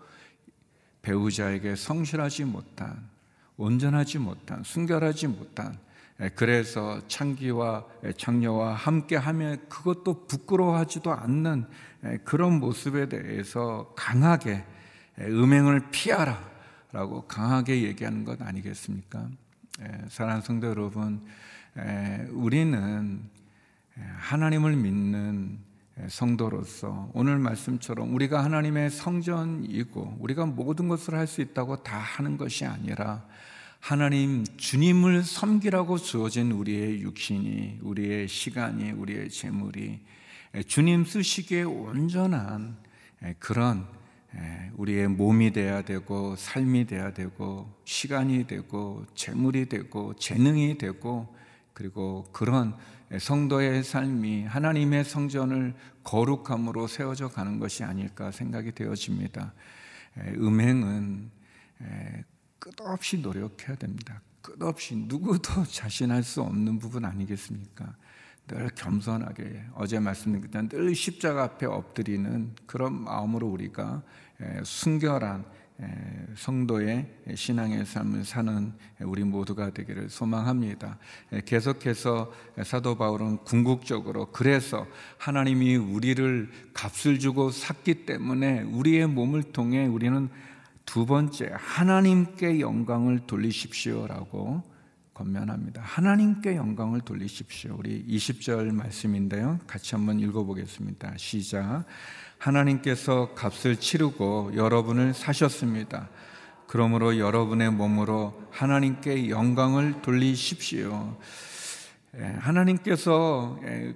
배우자에게 1.02 1.76
성실하지 1.76 2.46
못한, 2.46 3.10
온전하지 3.58 4.18
못한, 4.18 4.64
순결하지 4.64 5.28
못한, 5.28 5.78
예, 6.22 6.30
그래서 6.30 7.00
창기와 7.08 7.86
창녀와 8.18 8.74
함께 8.74 9.16
하면 9.18 9.68
그것도 9.70 10.28
부끄러워하지도 10.28 11.12
않는 11.12 11.66
예, 12.06 12.18
그런 12.24 12.60
모습에 12.60 13.08
대해서 13.08 13.94
강하게 13.96 14.66
음행을 15.20 15.92
피하라. 15.92 16.56
라고 16.92 17.28
강하게 17.28 17.84
얘기하는 17.84 18.24
것 18.24 18.42
아니겠습니까? 18.42 19.30
사랑하는 20.08 20.42
성도 20.42 20.68
여러분, 20.68 21.26
우리는 22.32 23.22
하나님을 24.18 24.76
믿는 24.78 25.60
성도로서 26.08 27.10
오늘 27.14 27.38
말씀처럼 27.38 28.14
우리가 28.14 28.44
하나님의 28.44 28.90
성전이고 28.92 30.18
우리가 30.20 30.46
모든 30.46 30.88
것을 30.88 31.16
할 31.16 31.28
수 31.28 31.42
있다고 31.42 31.84
다 31.84 31.98
하는 31.98 32.38
것이 32.38 32.66
아니라 32.66 33.26
하나님 33.80 34.46
주님을 34.58 35.24
섬기라고 35.24 35.98
주어진 35.98 36.52
우리의 36.52 37.02
육신이 37.02 37.80
우리의 37.82 38.28
시간이 38.28 38.92
우리의 38.92 39.30
재물이 39.30 40.00
주님 40.68 41.06
쓰시기에 41.06 41.64
온전한 41.64 42.78
그런 43.40 43.86
예, 43.90 44.05
우리의 44.76 45.08
몸이 45.08 45.54
돼야 45.54 45.82
되고 45.82 46.36
삶이 46.36 46.86
돼야 46.88 47.14
되고 47.14 47.74
시간이 47.86 48.48
되고 48.48 49.06
재물이 49.16 49.70
되고 49.70 50.14
재능이 50.16 50.78
되고 50.78 51.34
그리고 51.74 52.26
그런 52.32 52.76
성도의 53.18 53.84
삶이 53.84 54.46
하나님의 54.46 55.06
성전을 55.06 55.76
거룩함으로 56.04 56.88
세워져 56.88 57.30
가는 57.30 57.60
것이 57.60 57.84
아닐까 57.84 58.32
생각이 58.32 58.74
되어집니다. 58.74 59.54
예, 60.18 60.32
음행은 60.32 61.32
예, 61.82 62.24
끝없이 62.60 63.20
노력해야 63.20 63.76
됩니다. 63.76 64.22
끝없이 64.42 64.96
누구도 64.96 65.66
자신할 65.66 66.24
수 66.24 66.42
없는 66.42 66.80
부분 66.80 67.06
아니겠습니까? 67.06 67.96
늘 68.48 68.70
겸손하게 68.76 69.66
어제 69.74 70.00
말씀드린 70.00 70.70
늘 70.70 70.94
십자가 70.94 71.44
앞에 71.44 71.66
엎드리는 71.66 72.52
그런 72.66 72.94
마음으로 73.04 73.48
우리가 73.48 74.04
순결한 74.64 75.46
성도의 76.36 77.12
신앙의 77.36 77.86
삶을 77.86 78.24
사는 78.24 78.72
우리 79.02 79.24
모두가 79.24 79.72
되기를 79.72 80.10
소망합니다. 80.10 80.98
계속해서 81.46 82.32
사도 82.64 82.98
바울은 82.98 83.38
궁극적으로 83.40 84.28
그래서 84.32 84.88
하나님이 85.18 85.76
우리를 85.76 86.50
값을 86.74 87.20
주고 87.20 87.50
샀기 87.52 88.06
때문에 88.06 88.62
우리의 88.62 89.08
몸을 89.08 89.44
통해 89.44 89.86
우리는 89.86 90.30
두 90.86 91.06
번째 91.06 91.52
하나님께 91.54 92.60
영광을 92.60 93.22
돌리십시오라고 93.28 94.75
권면합니다. 95.16 95.82
하나님께 95.82 96.58
영광을 96.58 97.02
돌리십시오. 97.02 97.76
우리 97.80 98.06
20절 98.06 98.72
말씀인데요. 98.74 99.60
같이 99.66 99.96
한번 99.96 100.20
읽어보겠습니다. 100.20 101.14
시작. 101.18 101.86
하나님께서 102.38 103.34
값을 103.34 103.78
치르고 103.78 104.52
여러분을 104.56 105.14
사셨습니다. 105.14 106.10
그러므로 106.68 107.18
여러분의 107.18 107.72
몸으로 107.72 108.34
하나님께 108.52 109.30
영광을 109.30 110.02
돌리십시오. 110.02 111.18
예, 112.18 112.24
하나님께서 112.40 113.60
예, 113.64 113.96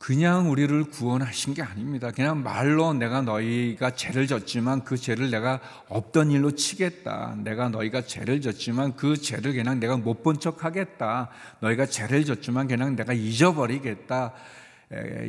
그냥 0.00 0.50
우리를 0.50 0.84
구원하신 0.84 1.52
게 1.52 1.60
아닙니다. 1.60 2.10
그냥 2.10 2.42
말로 2.42 2.94
내가 2.94 3.20
너희가 3.20 3.90
죄를 3.90 4.26
졌지만 4.26 4.82
그 4.82 4.96
죄를 4.96 5.30
내가 5.30 5.60
없던 5.90 6.30
일로 6.30 6.52
치겠다. 6.52 7.36
내가 7.44 7.68
너희가 7.68 8.00
죄를 8.06 8.40
졌지만 8.40 8.96
그 8.96 9.14
죄를 9.18 9.52
그냥 9.52 9.78
내가 9.78 9.98
못 9.98 10.22
본 10.22 10.40
척 10.40 10.64
하겠다. 10.64 11.28
너희가 11.60 11.84
죄를 11.84 12.24
졌지만 12.24 12.66
그냥 12.66 12.96
내가 12.96 13.12
잊어버리겠다. 13.12 14.32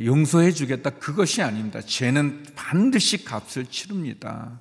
용서해 0.06 0.52
주겠다. 0.52 0.88
그것이 0.88 1.42
아닙니다. 1.42 1.82
죄는 1.82 2.46
반드시 2.56 3.26
값을 3.26 3.66
치릅니다. 3.66 4.58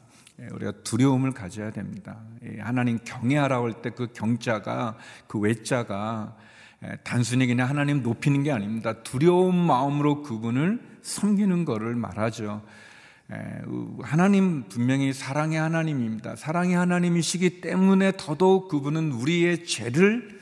우리가 0.51 0.73
두려움을 0.83 1.31
가져야 1.31 1.71
됩니다. 1.71 2.17
하나님 2.59 2.99
경외하라고 3.05 3.67
할때 3.67 3.91
그 3.91 4.07
경자가 4.11 4.97
그 5.27 5.39
외자가 5.39 6.35
단순히 7.03 7.45
그냥 7.47 7.69
하나님 7.69 8.01
높이는 8.01 8.43
게 8.43 8.51
아닙니다. 8.51 9.03
두려운 9.03 9.55
마음으로 9.55 10.23
그분을 10.23 10.79
섬기는 11.01 11.65
것을 11.65 11.95
말하죠. 11.95 12.61
하나님 14.01 14.63
분명히 14.67 15.13
사랑의 15.13 15.59
하나님입니다. 15.59 16.35
사랑의 16.35 16.75
하나님이시기 16.75 17.61
때문에 17.61 18.13
더더욱 18.17 18.67
그분은 18.67 19.11
우리의 19.11 19.65
죄를 19.65 20.40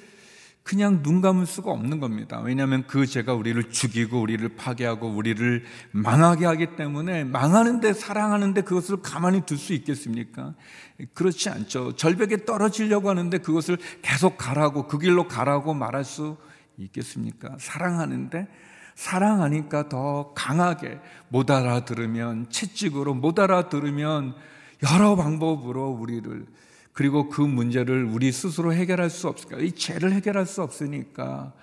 그냥 0.70 1.02
눈 1.02 1.20
감을 1.20 1.48
수가 1.48 1.72
없는 1.72 2.00
겁니다. 2.00 2.40
왜냐하면 2.42 2.86
그 2.86 3.08
죄가 3.08 3.34
우리를 3.34 3.72
죽이고 3.72 4.22
우리를 4.22 4.48
파괴하고 4.50 5.08
우리를 5.08 5.64
망하게 5.90 6.46
하기 6.46 6.76
때문에 6.76 7.24
망하는데 7.24 7.92
사랑하는데 7.94 8.62
그것을 8.62 9.02
가만히 9.02 9.42
둘 9.48 9.58
수 9.58 9.74
있겠습니까? 9.74 10.54
그렇지 11.16 11.50
않죠. 11.50 11.96
절벽에 11.96 12.46
떨어지려고 12.46 13.10
하는데 13.10 13.36
그것을 13.40 13.80
계속 14.04 14.38
가라고 14.38 14.86
그 14.86 15.00
길로 15.00 15.28
가라고 15.28 15.74
말할 15.74 16.06
수 16.06 16.38
있겠습니까? 16.78 17.56
사랑하는데 17.60 18.48
사랑하니까 18.94 19.90
더 19.90 20.34
강하게 20.36 21.00
못 21.30 21.50
알아들으면 21.50 22.52
채찍으로 22.52 23.16
못 23.16 23.40
알아들으면 23.40 24.36
여러 24.84 25.16
방법으로 25.16 25.90
우리를 25.90 26.46
그리고 27.00 27.30
그 27.30 27.40
문제를 27.40 28.04
우리 28.04 28.30
스스로 28.30 28.74
해결할 28.74 29.10
수 29.10 29.30
없을까? 29.30 29.58
이 29.60 29.72
죄를 29.72 30.12
해결할 30.12 30.46
수 30.46 30.62
없으니까 30.62 31.54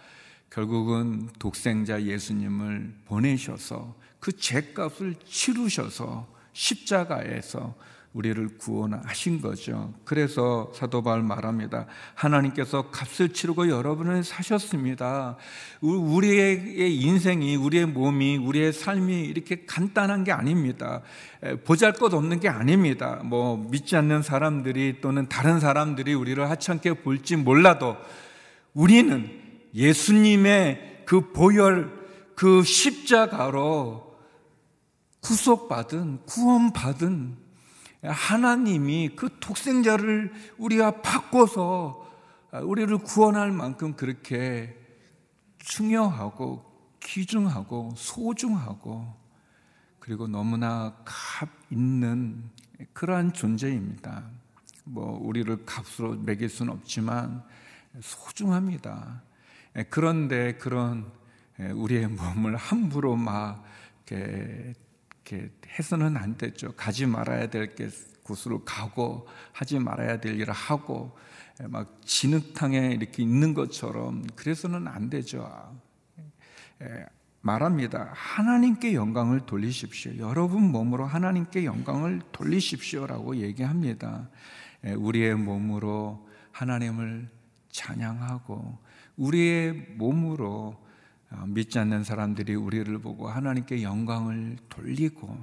결국은 0.48 1.28
독생자 1.38 2.02
예수님을 2.02 2.94
보내셔서 3.04 3.94
그 4.18 4.32
죄값을 4.32 5.16
치르셔서 5.26 6.26
십자가에서 6.54 7.74
우리를 8.16 8.56
구원하신 8.56 9.42
거죠. 9.42 9.92
그래서 10.04 10.72
사도 10.74 11.02
바울 11.02 11.22
말합니다. 11.22 11.86
하나님께서 12.14 12.90
값을 12.90 13.34
치르고 13.34 13.68
여러분을 13.68 14.24
사셨습니다. 14.24 15.36
우리의 15.82 16.96
인생이, 16.96 17.56
우리의 17.56 17.84
몸이, 17.84 18.38
우리의 18.38 18.72
삶이 18.72 19.24
이렇게 19.24 19.66
간단한 19.66 20.24
게 20.24 20.32
아닙니다. 20.32 21.02
보잘 21.64 21.92
것 21.92 22.14
없는 22.14 22.40
게 22.40 22.48
아닙니다. 22.48 23.20
뭐 23.22 23.58
믿지 23.70 23.96
않는 23.96 24.22
사람들이 24.22 25.02
또는 25.02 25.28
다른 25.28 25.60
사람들이 25.60 26.14
우리를 26.14 26.48
하찮게 26.48 27.02
볼지 27.02 27.36
몰라도 27.36 27.98
우리는 28.72 29.30
예수님의 29.74 31.02
그 31.04 31.32
보혈, 31.32 31.92
그 32.34 32.62
십자가로 32.62 34.06
구속받은, 35.20 36.20
구원받은 36.24 37.45
하나님이 38.06 39.16
그 39.16 39.38
독생자를 39.40 40.32
우리가 40.58 41.02
바꿔서 41.02 42.06
우리를 42.62 42.96
구원할 42.98 43.50
만큼 43.52 43.94
그렇게 43.94 44.76
중요하고 45.58 46.64
귀중하고 47.00 47.92
소중하고 47.96 49.14
그리고 49.98 50.28
너무나 50.28 50.96
값 51.04 51.48
있는 51.70 52.50
그러한 52.92 53.32
존재입니다. 53.32 54.24
뭐 54.84 55.18
우리를 55.20 55.64
값으로 55.64 56.14
매길 56.14 56.48
수는 56.48 56.72
없지만 56.72 57.42
소중합니다. 58.00 59.22
그런데 59.90 60.54
그런 60.54 61.10
우리의 61.58 62.06
몸을 62.08 62.56
함부로 62.56 63.16
막 63.16 63.64
이렇게 65.34 65.50
해서는 65.78 66.16
안 66.16 66.36
되죠. 66.36 66.72
가지 66.76 67.06
말아야 67.06 67.48
될 67.48 67.74
곳으로 68.22 68.64
가고 68.64 69.26
하지 69.52 69.78
말아야 69.78 70.20
될 70.20 70.40
일을 70.40 70.52
하고 70.52 71.16
막 71.68 71.96
진흙탕에 72.04 72.92
이렇게 72.92 73.22
있는 73.22 73.54
것처럼 73.54 74.24
그래서는 74.36 74.86
안 74.86 75.10
되죠. 75.10 75.50
말합니다. 77.40 78.10
하나님께 78.12 78.94
영광을 78.94 79.46
돌리십시오. 79.46 80.18
여러분 80.18 80.70
몸으로 80.70 81.06
하나님께 81.06 81.64
영광을 81.64 82.20
돌리십시오라고 82.32 83.36
얘기합니다. 83.36 84.28
우리의 84.84 85.36
몸으로 85.36 86.28
하나님을 86.52 87.28
찬양하고 87.70 88.78
우리의 89.16 89.72
몸으로 89.96 90.74
어, 90.74 90.85
믿지 91.46 91.78
않는 91.78 92.04
사람들이 92.04 92.54
우리를 92.54 92.98
보고 92.98 93.28
하나님께 93.28 93.82
영광을 93.82 94.56
돌리고 94.68 95.36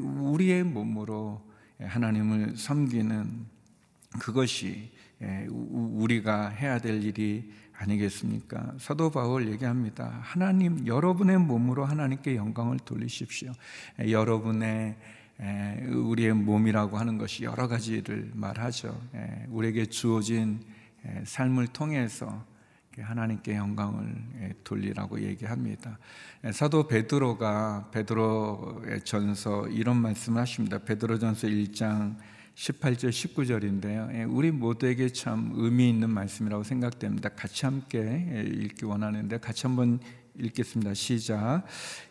우리의 0.00 0.64
몸으로 0.64 1.46
하나님을 1.80 2.56
섬기는 2.56 3.46
그것이 4.20 4.90
우리가 5.50 6.48
해야 6.48 6.78
될 6.78 7.02
일이 7.02 7.52
아니겠습니까? 7.80 8.74
사도 8.78 9.10
바울 9.10 9.48
얘기합니다. 9.52 10.18
하나님, 10.22 10.86
여러분의 10.86 11.38
몸으로 11.38 11.84
하나님께 11.84 12.34
영광을 12.34 12.78
돌리십시오. 12.78 13.52
여러분의 14.00 14.96
우리의 15.88 16.32
몸이라고 16.34 16.98
하는 16.98 17.18
것이 17.18 17.44
여러 17.44 17.68
가지를 17.68 18.32
말하죠. 18.34 19.00
우리에게 19.48 19.86
주어진 19.86 20.60
삶을 21.24 21.68
통해서 21.68 22.44
하나님께 23.02 23.56
영광을 23.56 24.14
예, 24.42 24.54
돌리라고 24.64 25.20
얘기합니다. 25.20 25.98
예, 26.44 26.52
사도 26.52 26.86
베드로가 26.86 27.90
베드로의 27.92 29.02
전서 29.04 29.66
이런 29.68 29.96
말씀을 29.96 30.40
하십니다. 30.40 30.78
베드로전서 30.78 31.48
1장 31.48 32.16
18절 32.54 33.10
19절인데요. 33.10 34.14
예, 34.14 34.24
우리 34.24 34.50
모두에게 34.50 35.08
참 35.10 35.52
의미 35.54 35.88
있는 35.88 36.10
말씀이라고 36.10 36.64
생각됩니다. 36.64 37.28
같이 37.28 37.64
함께 37.64 38.44
읽기 38.46 38.84
원하는데 38.84 39.38
같이 39.38 39.66
한번 39.66 40.00
읽겠습니다. 40.40 40.94
시작. 40.94 41.64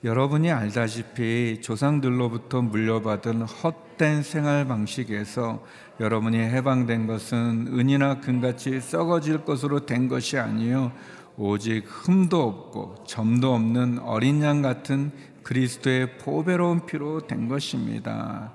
여러분이 0.03 0.51
알다시피 0.51 1.59
조상들로부터 1.61 2.61
물려받은 2.61 3.43
헛된 3.43 4.21
생활 4.21 4.67
방식에서 4.67 5.63
여러분이 5.99 6.37
해방된 6.37 7.07
것은 7.07 7.67
은이나 7.67 8.19
금같이 8.19 8.81
썩어질 8.81 9.45
것으로 9.45 9.85
된 9.85 10.07
것이 10.07 10.37
아니요 10.37 10.91
오직 11.37 11.85
흠도 11.87 12.41
없고 12.41 13.05
점도 13.07 13.53
없는 13.53 13.99
어린 13.99 14.41
양 14.41 14.61
같은 14.61 15.11
그리스도의 15.43 16.17
보배로운 16.17 16.85
피로 16.85 17.25
된 17.25 17.47
것입니다. 17.47 18.53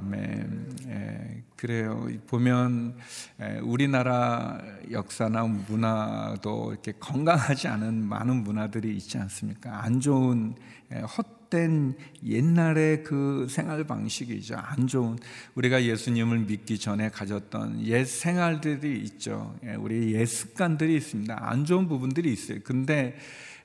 아멘. 0.00 0.76
예, 0.88 1.42
그래요. 1.56 2.08
보면 2.28 2.96
예, 3.40 3.58
우리나라 3.58 4.60
역사나 4.90 5.44
문화도 5.44 6.72
이렇게 6.72 6.92
건강하지 7.00 7.66
않은 7.68 8.04
많은 8.04 8.44
문화들이 8.44 8.96
있지 8.96 9.18
않습니까? 9.18 9.82
안 9.82 10.00
좋은 10.00 10.54
예, 10.92 11.00
헛된 11.00 11.96
옛날의 12.24 13.02
그 13.02 13.48
생활 13.50 13.84
방식이죠. 13.84 14.56
안 14.56 14.86
좋은 14.86 15.18
우리가 15.56 15.82
예수님을 15.82 16.40
믿기 16.46 16.78
전에 16.78 17.08
가졌던 17.08 17.84
옛 17.86 18.04
생활들이 18.04 19.00
있죠. 19.00 19.56
예, 19.64 19.74
우리 19.74 20.14
옛 20.14 20.26
습관들이 20.26 20.94
있습니다. 20.96 21.36
안 21.40 21.64
좋은 21.64 21.88
부분들이 21.88 22.32
있어요. 22.32 22.60
근데 22.62 23.16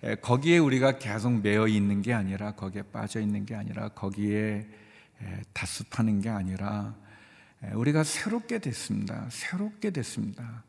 예, 0.04 0.16
거기에 0.16 0.58
우리가 0.58 0.98
계속 0.98 1.42
매여 1.44 1.68
있는 1.68 2.02
게 2.02 2.12
아니라 2.12 2.54
거기에 2.54 2.82
빠져 2.92 3.22
있는 3.22 3.46
게 3.46 3.54
아니라 3.54 3.90
거기에 3.90 4.66
다습하는 5.54 6.22
게 6.22 6.30
아니라 6.30 6.96
우리가 7.74 8.04
새롭게 8.04 8.60
됐습니다. 8.60 9.28
새롭게 9.30 9.92
됐습니다. 9.92 10.64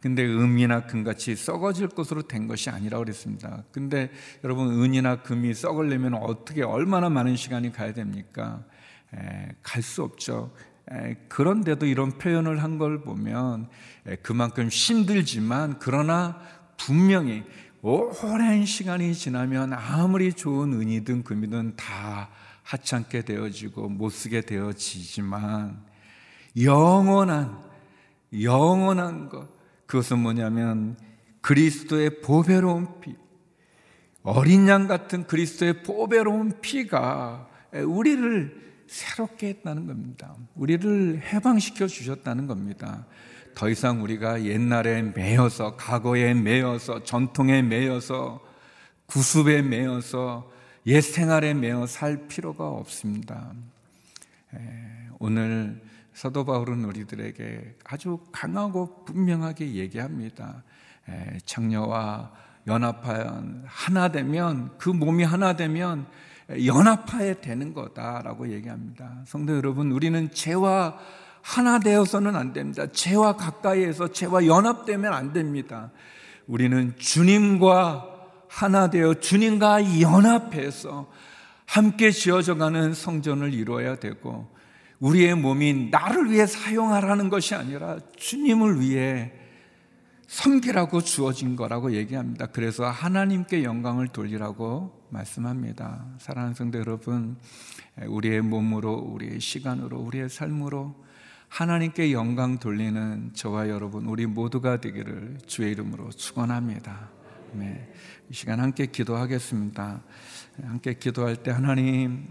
근데 0.00 0.24
음이나 0.24 0.86
금같이 0.86 1.34
썩어질 1.34 1.88
것으로 1.88 2.22
된 2.22 2.46
것이 2.46 2.70
아니라고 2.70 3.04
그랬습니다. 3.04 3.64
근데 3.72 4.10
여러분 4.44 4.70
은이나 4.82 5.22
금이 5.22 5.54
썩으려면 5.54 6.14
어떻게 6.14 6.62
얼마나 6.62 7.08
많은 7.08 7.34
시간이 7.36 7.72
가야 7.72 7.92
됩니까? 7.92 8.62
갈 9.62 9.82
수 9.82 10.02
없죠. 10.02 10.52
에, 10.92 11.14
그런데도 11.28 11.86
이런 11.86 12.16
표현을 12.18 12.62
한 12.62 12.78
걸 12.78 13.00
보면 13.02 13.68
에, 14.06 14.16
그만큼 14.16 14.68
힘들지만 14.68 15.78
그러나 15.80 16.38
분명히 16.76 17.42
오랜 17.82 18.64
시간이 18.66 19.14
지나면 19.14 19.72
아무리 19.72 20.32
좋은 20.32 20.72
은이든 20.74 21.24
금이든 21.24 21.74
다 21.76 22.28
하찮게 22.66 23.22
되어지고 23.22 23.88
못 23.88 24.10
쓰게 24.10 24.40
되어지지만 24.40 25.84
영원한 26.60 27.62
영원한 28.42 29.28
것 29.28 29.48
그것은 29.86 30.18
뭐냐면 30.18 30.98
그리스도의 31.42 32.22
보배로운 32.22 33.00
피 33.00 33.14
어린 34.24 34.66
양 34.66 34.88
같은 34.88 35.28
그리스도의 35.28 35.84
보배로운 35.84 36.60
피가 36.60 37.48
우리를 37.72 38.66
새롭게 38.88 39.48
했다는 39.48 39.86
겁니다. 39.86 40.34
우리를 40.56 41.22
해방시켜 41.22 41.86
주셨다는 41.86 42.48
겁니다. 42.48 43.06
더 43.54 43.68
이상 43.68 44.02
우리가 44.02 44.44
옛날에 44.44 45.02
매여서, 45.02 45.76
과거에 45.76 46.34
매여서, 46.34 47.04
전통에 47.04 47.62
매여서, 47.62 48.40
구습에 49.06 49.62
매여서, 49.62 50.55
옛 50.88 51.00
생활에 51.00 51.52
매여 51.52 51.86
살 51.86 52.28
필요가 52.28 52.68
없습니다. 52.68 53.50
오늘 55.18 55.82
사도 56.12 56.44
바울은 56.44 56.84
우리들에게 56.84 57.74
아주 57.84 58.20
강하고 58.30 59.04
분명하게 59.04 59.74
얘기합니다. 59.74 60.62
창녀와 61.44 62.30
연합하여 62.68 63.42
하나 63.66 64.08
되면 64.12 64.70
그 64.78 64.88
몸이 64.88 65.24
하나 65.24 65.56
되면 65.56 66.06
연합하여 66.64 67.34
되는 67.40 67.74
거다라고 67.74 68.52
얘기합니다. 68.52 69.22
성도 69.26 69.56
여러분, 69.56 69.90
우리는 69.90 70.30
죄와 70.30 70.98
하나 71.42 71.80
되어서는 71.80 72.36
안 72.36 72.52
됩니다. 72.52 72.86
죄와 72.92 73.36
가까이에서 73.36 74.12
죄와 74.12 74.46
연합되면 74.46 75.12
안 75.12 75.32
됩니다. 75.32 75.90
우리는 76.46 76.94
주님과 76.96 78.12
하나 78.48 78.90
되어 78.90 79.14
주님과 79.14 80.00
연합해서 80.00 81.10
함께 81.66 82.10
지어져 82.10 82.56
가는 82.56 82.94
성전을 82.94 83.52
이루어야 83.52 83.96
되고 83.96 84.48
우리의 85.00 85.34
몸이 85.34 85.90
나를 85.90 86.30
위해 86.30 86.46
사용하라는 86.46 87.28
것이 87.28 87.54
아니라 87.54 87.98
주님을 88.16 88.80
위해 88.80 89.32
섬기라고 90.26 91.02
주어진 91.02 91.54
거라고 91.54 91.92
얘기합니다. 91.92 92.46
그래서 92.46 92.88
하나님께 92.88 93.62
영광을 93.62 94.08
돌리라고 94.08 95.06
말씀합니다. 95.10 96.04
사랑하는 96.18 96.54
성도 96.54 96.78
여러분, 96.78 97.36
우리의 98.06 98.40
몸으로, 98.40 98.94
우리의 98.94 99.40
시간으로, 99.40 100.00
우리의 100.00 100.28
삶으로 100.28 100.96
하나님께 101.48 102.12
영광 102.12 102.58
돌리는 102.58 103.30
저와 103.34 103.68
여러분 103.68 104.06
우리 104.06 104.26
모두가 104.26 104.80
되기를 104.80 105.38
주의 105.46 105.72
이름으로 105.72 106.10
축원합니다. 106.10 107.10
네. 107.52 107.92
이 108.28 108.34
시간 108.34 108.60
함께 108.60 108.86
기도하겠습니다. 108.86 110.02
함께 110.64 110.94
기도할 110.94 111.36
때 111.36 111.50
하나님 111.50 112.26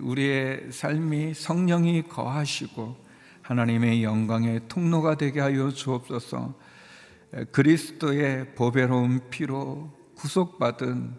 우리의 0.00 0.72
삶이 0.72 1.34
성령이 1.34 2.08
거하시고 2.08 2.96
하나님의 3.42 4.02
영광의 4.02 4.62
통로가 4.68 5.16
되게 5.16 5.40
하여 5.40 5.70
주옵소서. 5.70 6.54
그리스도의 7.52 8.54
보배로운 8.54 9.30
피로 9.30 9.92
구속받은 10.14 11.14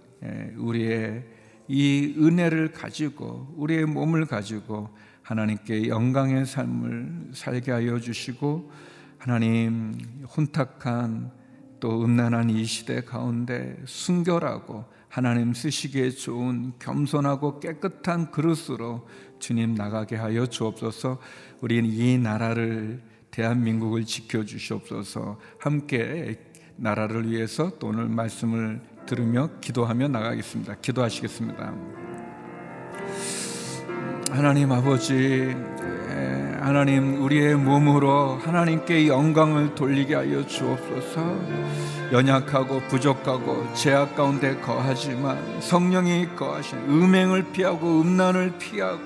우리의 0.58 1.26
이 1.68 2.16
은혜를 2.18 2.72
가지고 2.72 3.54
우리의 3.56 3.86
몸을 3.86 4.26
가지고 4.26 4.90
하나님께 5.22 5.90
영광의 5.90 6.46
삶을 6.46 7.32
살게 7.34 7.72
하여 7.72 8.00
주시고 8.00 8.72
하나님 9.18 10.00
혼탁한 10.36 11.37
또 11.80 12.04
음란한 12.04 12.50
이 12.50 12.66
시대 12.66 13.02
가운데 13.02 13.78
순결하고 13.86 14.86
하나님 15.10 15.54
쓰시기에 15.54 16.12
좋은 16.12 16.74
겸손하고 16.80 17.60
깨끗한 17.60 18.32
그릇으로 18.32 19.08
주님 19.40 19.76
나가게 19.76 20.16
하여 20.16 20.46
주옵소서. 20.46 21.20
우리는 21.62 21.90
이 21.90 22.18
나라를 22.18 23.02
대한민국을 23.32 24.06
지켜 24.06 24.44
주시옵소서. 24.44 25.40
함께 25.60 26.40
나라를 26.76 27.30
위해서 27.30 27.72
또 27.80 27.88
오늘 27.88 28.08
말씀을 28.10 28.82
들으며 29.06 29.50
기도하며 29.62 30.10
나가겠습니다. 30.10 30.76
기도하시겠습니다. 30.82 31.74
하나님 34.32 34.72
아버지, 34.72 35.56
하나님 36.68 37.24
우리의 37.24 37.56
몸으로 37.56 38.36
하나님께 38.44 39.08
영광을 39.08 39.74
돌리게 39.74 40.16
하여 40.16 40.46
주옵소서. 40.46 41.24
연약하고 42.12 42.82
부족하고 42.90 43.74
죄악 43.74 44.18
가운데 44.18 44.54
거하지만 44.58 45.62
성령이 45.62 46.36
거하신 46.36 46.78
음행을 46.90 47.54
피하고 47.54 48.02
음란을 48.02 48.58
피하고 48.60 49.02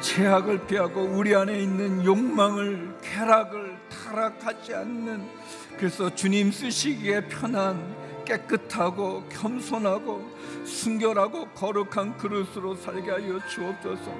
죄악을 0.00 0.66
피하고 0.66 1.02
우리 1.02 1.34
안에 1.34 1.60
있는 1.60 2.02
욕망을 2.06 2.94
쾌락을 3.02 3.76
타락하지 3.90 4.74
않는 4.74 5.28
그래서 5.76 6.14
주님 6.14 6.50
쓰시기에 6.50 7.28
편한 7.28 7.78
깨끗하고 8.24 9.24
겸손하고 9.28 10.30
순결하고 10.64 11.48
거룩한 11.50 12.16
그릇으로 12.18 12.74
살게 12.76 13.10
하여 13.10 13.40
주옵소서. 13.46 14.12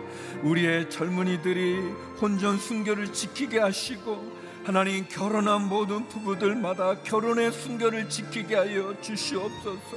우리의 0.42 0.90
젊은이들이 0.90 1.80
혼전 2.20 2.58
순결을 2.58 3.12
지키게 3.12 3.58
하시고 3.58 4.42
하나님 4.64 5.06
결혼한 5.08 5.68
모든 5.68 6.06
부부들마다 6.08 7.02
결혼의 7.02 7.52
순결을 7.52 8.08
지키게 8.08 8.54
하여 8.54 8.94
주시옵소서. 9.00 9.96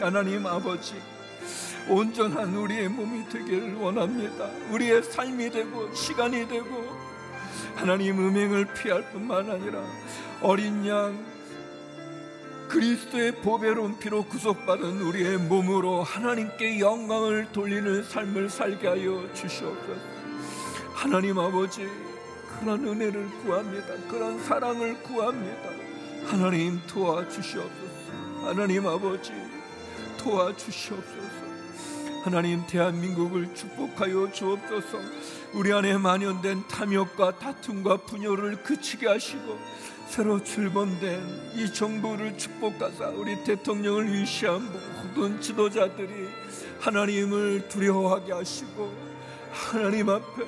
하나님 0.00 0.46
아버지 0.46 0.94
온전한 1.88 2.54
우리의 2.54 2.88
몸이 2.88 3.28
되기를 3.28 3.76
원합니다. 3.76 4.50
우리의 4.70 5.02
삶이 5.02 5.50
되고 5.50 5.92
시간이 5.94 6.48
되고 6.48 7.10
하나님 7.74 8.18
음행을 8.18 8.74
피할 8.74 9.10
뿐만 9.10 9.50
아니라 9.50 9.82
어린 10.42 10.86
양 10.86 11.16
그리스도의 12.70 13.42
보배로운 13.42 13.98
피로 13.98 14.22
구속받은 14.22 15.00
우리의 15.00 15.38
몸으로 15.38 16.04
하나님께 16.04 16.78
영광을 16.78 17.50
돌리는 17.50 18.04
삶을 18.04 18.48
살게 18.48 18.86
하여 18.86 19.28
주시옵소서. 19.34 20.00
하나님 20.94 21.36
아버지, 21.40 21.88
그런 22.46 22.86
은혜를 22.86 23.28
구합니다. 23.42 23.88
그런 24.08 24.38
사랑을 24.44 25.02
구합니다. 25.02 25.68
하나님 26.26 26.80
도와주시옵소서. 26.86 28.12
하나님 28.44 28.86
아버지, 28.86 29.32
도와주시옵소서. 30.18 31.40
하나님 32.22 32.64
대한민국을 32.68 33.52
축복하여 33.52 34.30
주옵소서. 34.30 34.98
우리 35.54 35.72
안에 35.72 35.98
만연된 35.98 36.68
탐욕과 36.68 37.38
다툼과 37.38 37.96
분열을 37.96 38.62
그치게 38.62 39.08
하시고 39.08 39.58
새로 40.10 40.42
출범된 40.42 41.52
이 41.54 41.72
정부를 41.72 42.36
축복하사 42.36 43.10
우리 43.10 43.44
대통령을 43.44 44.12
위시한 44.12 44.68
모든 45.04 45.40
지도자들이 45.40 46.28
하나님을 46.80 47.68
두려워하게 47.68 48.32
하시고 48.32 48.92
하나님 49.52 50.10
앞에 50.10 50.44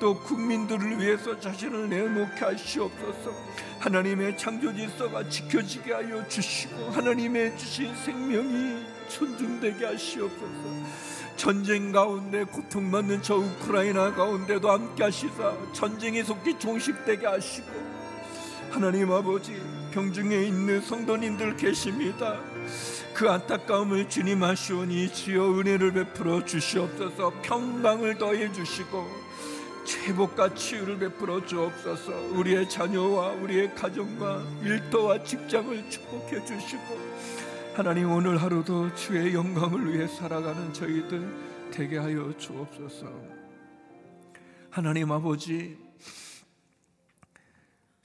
또 0.00 0.18
국민들을 0.18 0.98
위해서 0.98 1.38
자신을 1.38 1.88
내놓게 1.88 2.44
하시옵소서. 2.46 3.30
하나님의 3.78 4.36
창조 4.36 4.74
질서가 4.74 5.28
지켜지게 5.28 5.92
하여 5.92 6.26
주시고 6.26 6.90
하나님의 6.90 7.56
주신 7.56 7.94
생명이 7.94 8.86
존중되게 9.08 9.86
하시옵소서. 9.86 11.06
전쟁 11.36 11.92
가운데 11.92 12.42
고통받는 12.42 13.22
저 13.22 13.36
우크라이나 13.36 14.12
가운데도 14.14 14.68
함께 14.68 15.04
하시사 15.04 15.54
전쟁이 15.72 16.24
속히 16.24 16.58
종식되게 16.58 17.24
하시고 17.24 17.85
하나님 18.76 19.10
아버지 19.10 19.58
병중에 19.92 20.36
있는 20.36 20.82
성도님들 20.82 21.56
계십니다. 21.56 22.38
그 23.14 23.26
안타까움을 23.26 24.06
주님 24.06 24.42
하시오니 24.42 25.14
주여 25.14 25.58
은혜를 25.58 25.94
베풀어 25.94 26.44
주시옵소서 26.44 27.32
평강을 27.40 28.18
더해 28.18 28.52
주시고 28.52 29.08
회복과 30.06 30.52
치유를 30.52 30.98
베풀어 30.98 31.46
주옵소서 31.46 32.12
우리의 32.34 32.68
자녀와 32.68 33.28
우리의 33.32 33.74
가정과 33.74 34.42
일터와 34.62 35.24
직장을 35.24 35.88
축복해 35.88 36.44
주시고 36.44 37.00
하나님 37.74 38.12
오늘 38.12 38.36
하루도 38.42 38.94
주의 38.94 39.32
영광을 39.32 39.90
위해 39.90 40.06
살아가는 40.06 40.74
저희들 40.74 41.70
되게 41.70 41.96
하여 41.96 42.30
주옵소서 42.36 43.06
하나님 44.68 45.10
아버지 45.12 45.85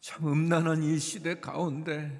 참 0.02 0.28
음란한 0.28 0.82
이 0.82 0.98
시대 0.98 1.40
가운데 1.40 2.20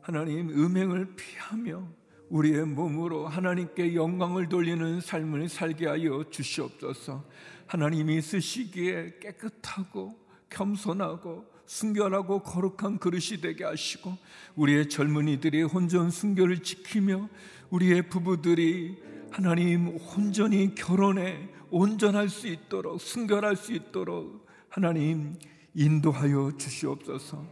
하나님 0.00 0.50
음행을 0.50 1.14
피하며 1.14 1.86
우리의 2.28 2.66
몸으로 2.66 3.28
하나님께 3.28 3.94
영광을 3.94 4.48
돌리는 4.48 5.00
삶을 5.00 5.48
살게 5.48 5.86
하여 5.86 6.24
주시옵소서. 6.28 7.24
하나님이 7.68 8.20
쓰시기에 8.20 9.18
깨끗하고 9.20 10.18
겸손하고 10.48 11.44
순결하고 11.66 12.40
거룩한 12.42 12.98
그릇이 12.98 13.40
되게 13.40 13.62
하시고 13.62 14.18
우리의 14.56 14.88
젊은이들이 14.88 15.62
혼전 15.62 16.10
순결을 16.10 16.64
지키며 16.64 17.28
우리의 17.70 18.08
부부들이 18.08 19.00
하나님 19.30 19.96
온전히 20.16 20.74
결혼에 20.74 21.48
온전할 21.70 22.28
수 22.28 22.48
있도록 22.48 23.00
순결할 23.00 23.54
수 23.54 23.72
있도록 23.72 24.44
하나님 24.68 25.36
인도하여 25.74 26.52
주시옵소서. 26.58 27.44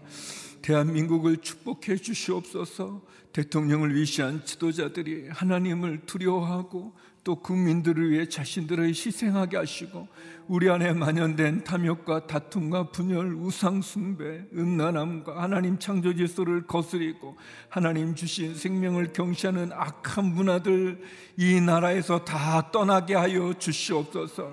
대한민국을 0.63 1.39
축복해 1.39 1.97
주시옵소서. 1.97 3.03
대통령을 3.33 3.95
위시한 3.95 4.45
지도자들이 4.45 5.29
하나님을 5.29 6.07
두려워하고 6.07 6.93
또 7.25 7.37
국민들을 7.37 8.11
위해 8.11 8.27
자신들을 8.27 8.89
희생하게 8.89 9.59
하시고 9.59 10.09
우리 10.47 10.71
안에 10.71 10.95
만연된 10.95 11.65
탐욕과 11.65 12.27
다툼과 12.27 12.91
분열, 12.91 13.35
우상 13.35 13.83
숭배, 13.83 14.47
음란함과 14.55 15.43
하나님 15.43 15.79
창조 15.79 16.15
질서를 16.15 16.67
거스리고 16.67 17.37
하나님 17.69 18.15
주신 18.15 18.55
생명을 18.55 19.13
경시하는 19.13 19.73
악한 19.73 20.25
문화들 20.25 21.03
이 21.37 21.61
나라에서 21.61 22.25
다 22.25 22.71
떠나게 22.73 23.15
하여 23.15 23.53
주시옵소서. 23.59 24.51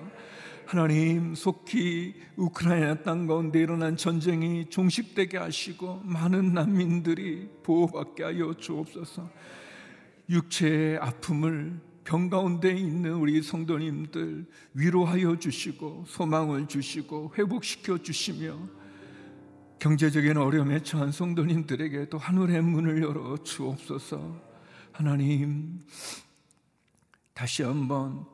하나님 0.66 1.36
속히 1.36 2.14
우크라이나 2.34 2.96
땅 3.04 3.28
가운데 3.28 3.60
일어난 3.60 3.96
전쟁이 3.96 4.68
종식되게 4.68 5.38
하시고 5.38 6.00
많은 6.02 6.54
난민들이 6.54 7.48
보호받게 7.62 8.24
하여 8.24 8.52
주옵소서. 8.52 9.30
육체의 10.28 10.98
아픔을 10.98 11.80
병 12.02 12.28
가운데 12.28 12.72
있는 12.72 13.12
우리 13.12 13.40
성도님들 13.42 14.44
위로하여 14.74 15.38
주시고 15.38 16.04
소망을 16.08 16.66
주시고 16.66 17.34
회복시켜 17.38 17.98
주시며 17.98 18.58
경제적인 19.78 20.36
어려움에 20.36 20.82
처한 20.82 21.12
성도님들에게도 21.12 22.18
하늘의 22.18 22.62
문을 22.62 23.02
열어 23.02 23.36
주옵소서. 23.36 24.42
하나님 24.90 25.84
다시 27.34 27.62
한번 27.62 28.26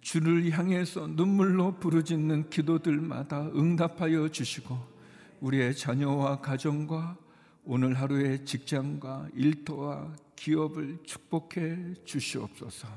주를 0.00 0.50
향해서 0.50 1.06
눈물로 1.08 1.78
부르짖는 1.78 2.50
기도들마다 2.50 3.50
응답하여 3.54 4.28
주시고 4.28 4.76
우리의 5.40 5.76
자녀와 5.76 6.40
가정과 6.40 7.16
오늘 7.64 7.94
하루의 7.94 8.44
직장과 8.44 9.28
일터와 9.34 10.14
기업을 10.36 10.98
축복해 11.04 11.94
주시옵소서. 12.04 12.88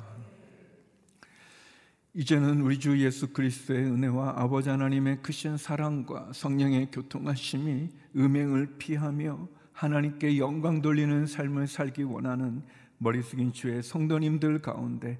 이제는 2.14 2.62
우리 2.62 2.80
주 2.80 3.00
예수 3.04 3.32
그리스도의 3.34 3.86
은혜와 3.86 4.34
아버지 4.38 4.70
하나님의 4.70 5.22
크신 5.22 5.58
사랑과 5.58 6.32
성령의 6.34 6.90
교통하심이 6.92 7.90
음행을 8.16 8.78
피하며 8.78 9.48
하나님께 9.74 10.38
영광 10.40 10.82
돌리는 10.82 11.28
삶을 11.28 11.68
살기 11.68 12.04
원하는 12.04 12.64
머리 12.98 13.22
숙인 13.22 13.54
주의 13.54 13.82
성도님들 13.82 14.62
가운데 14.62 15.20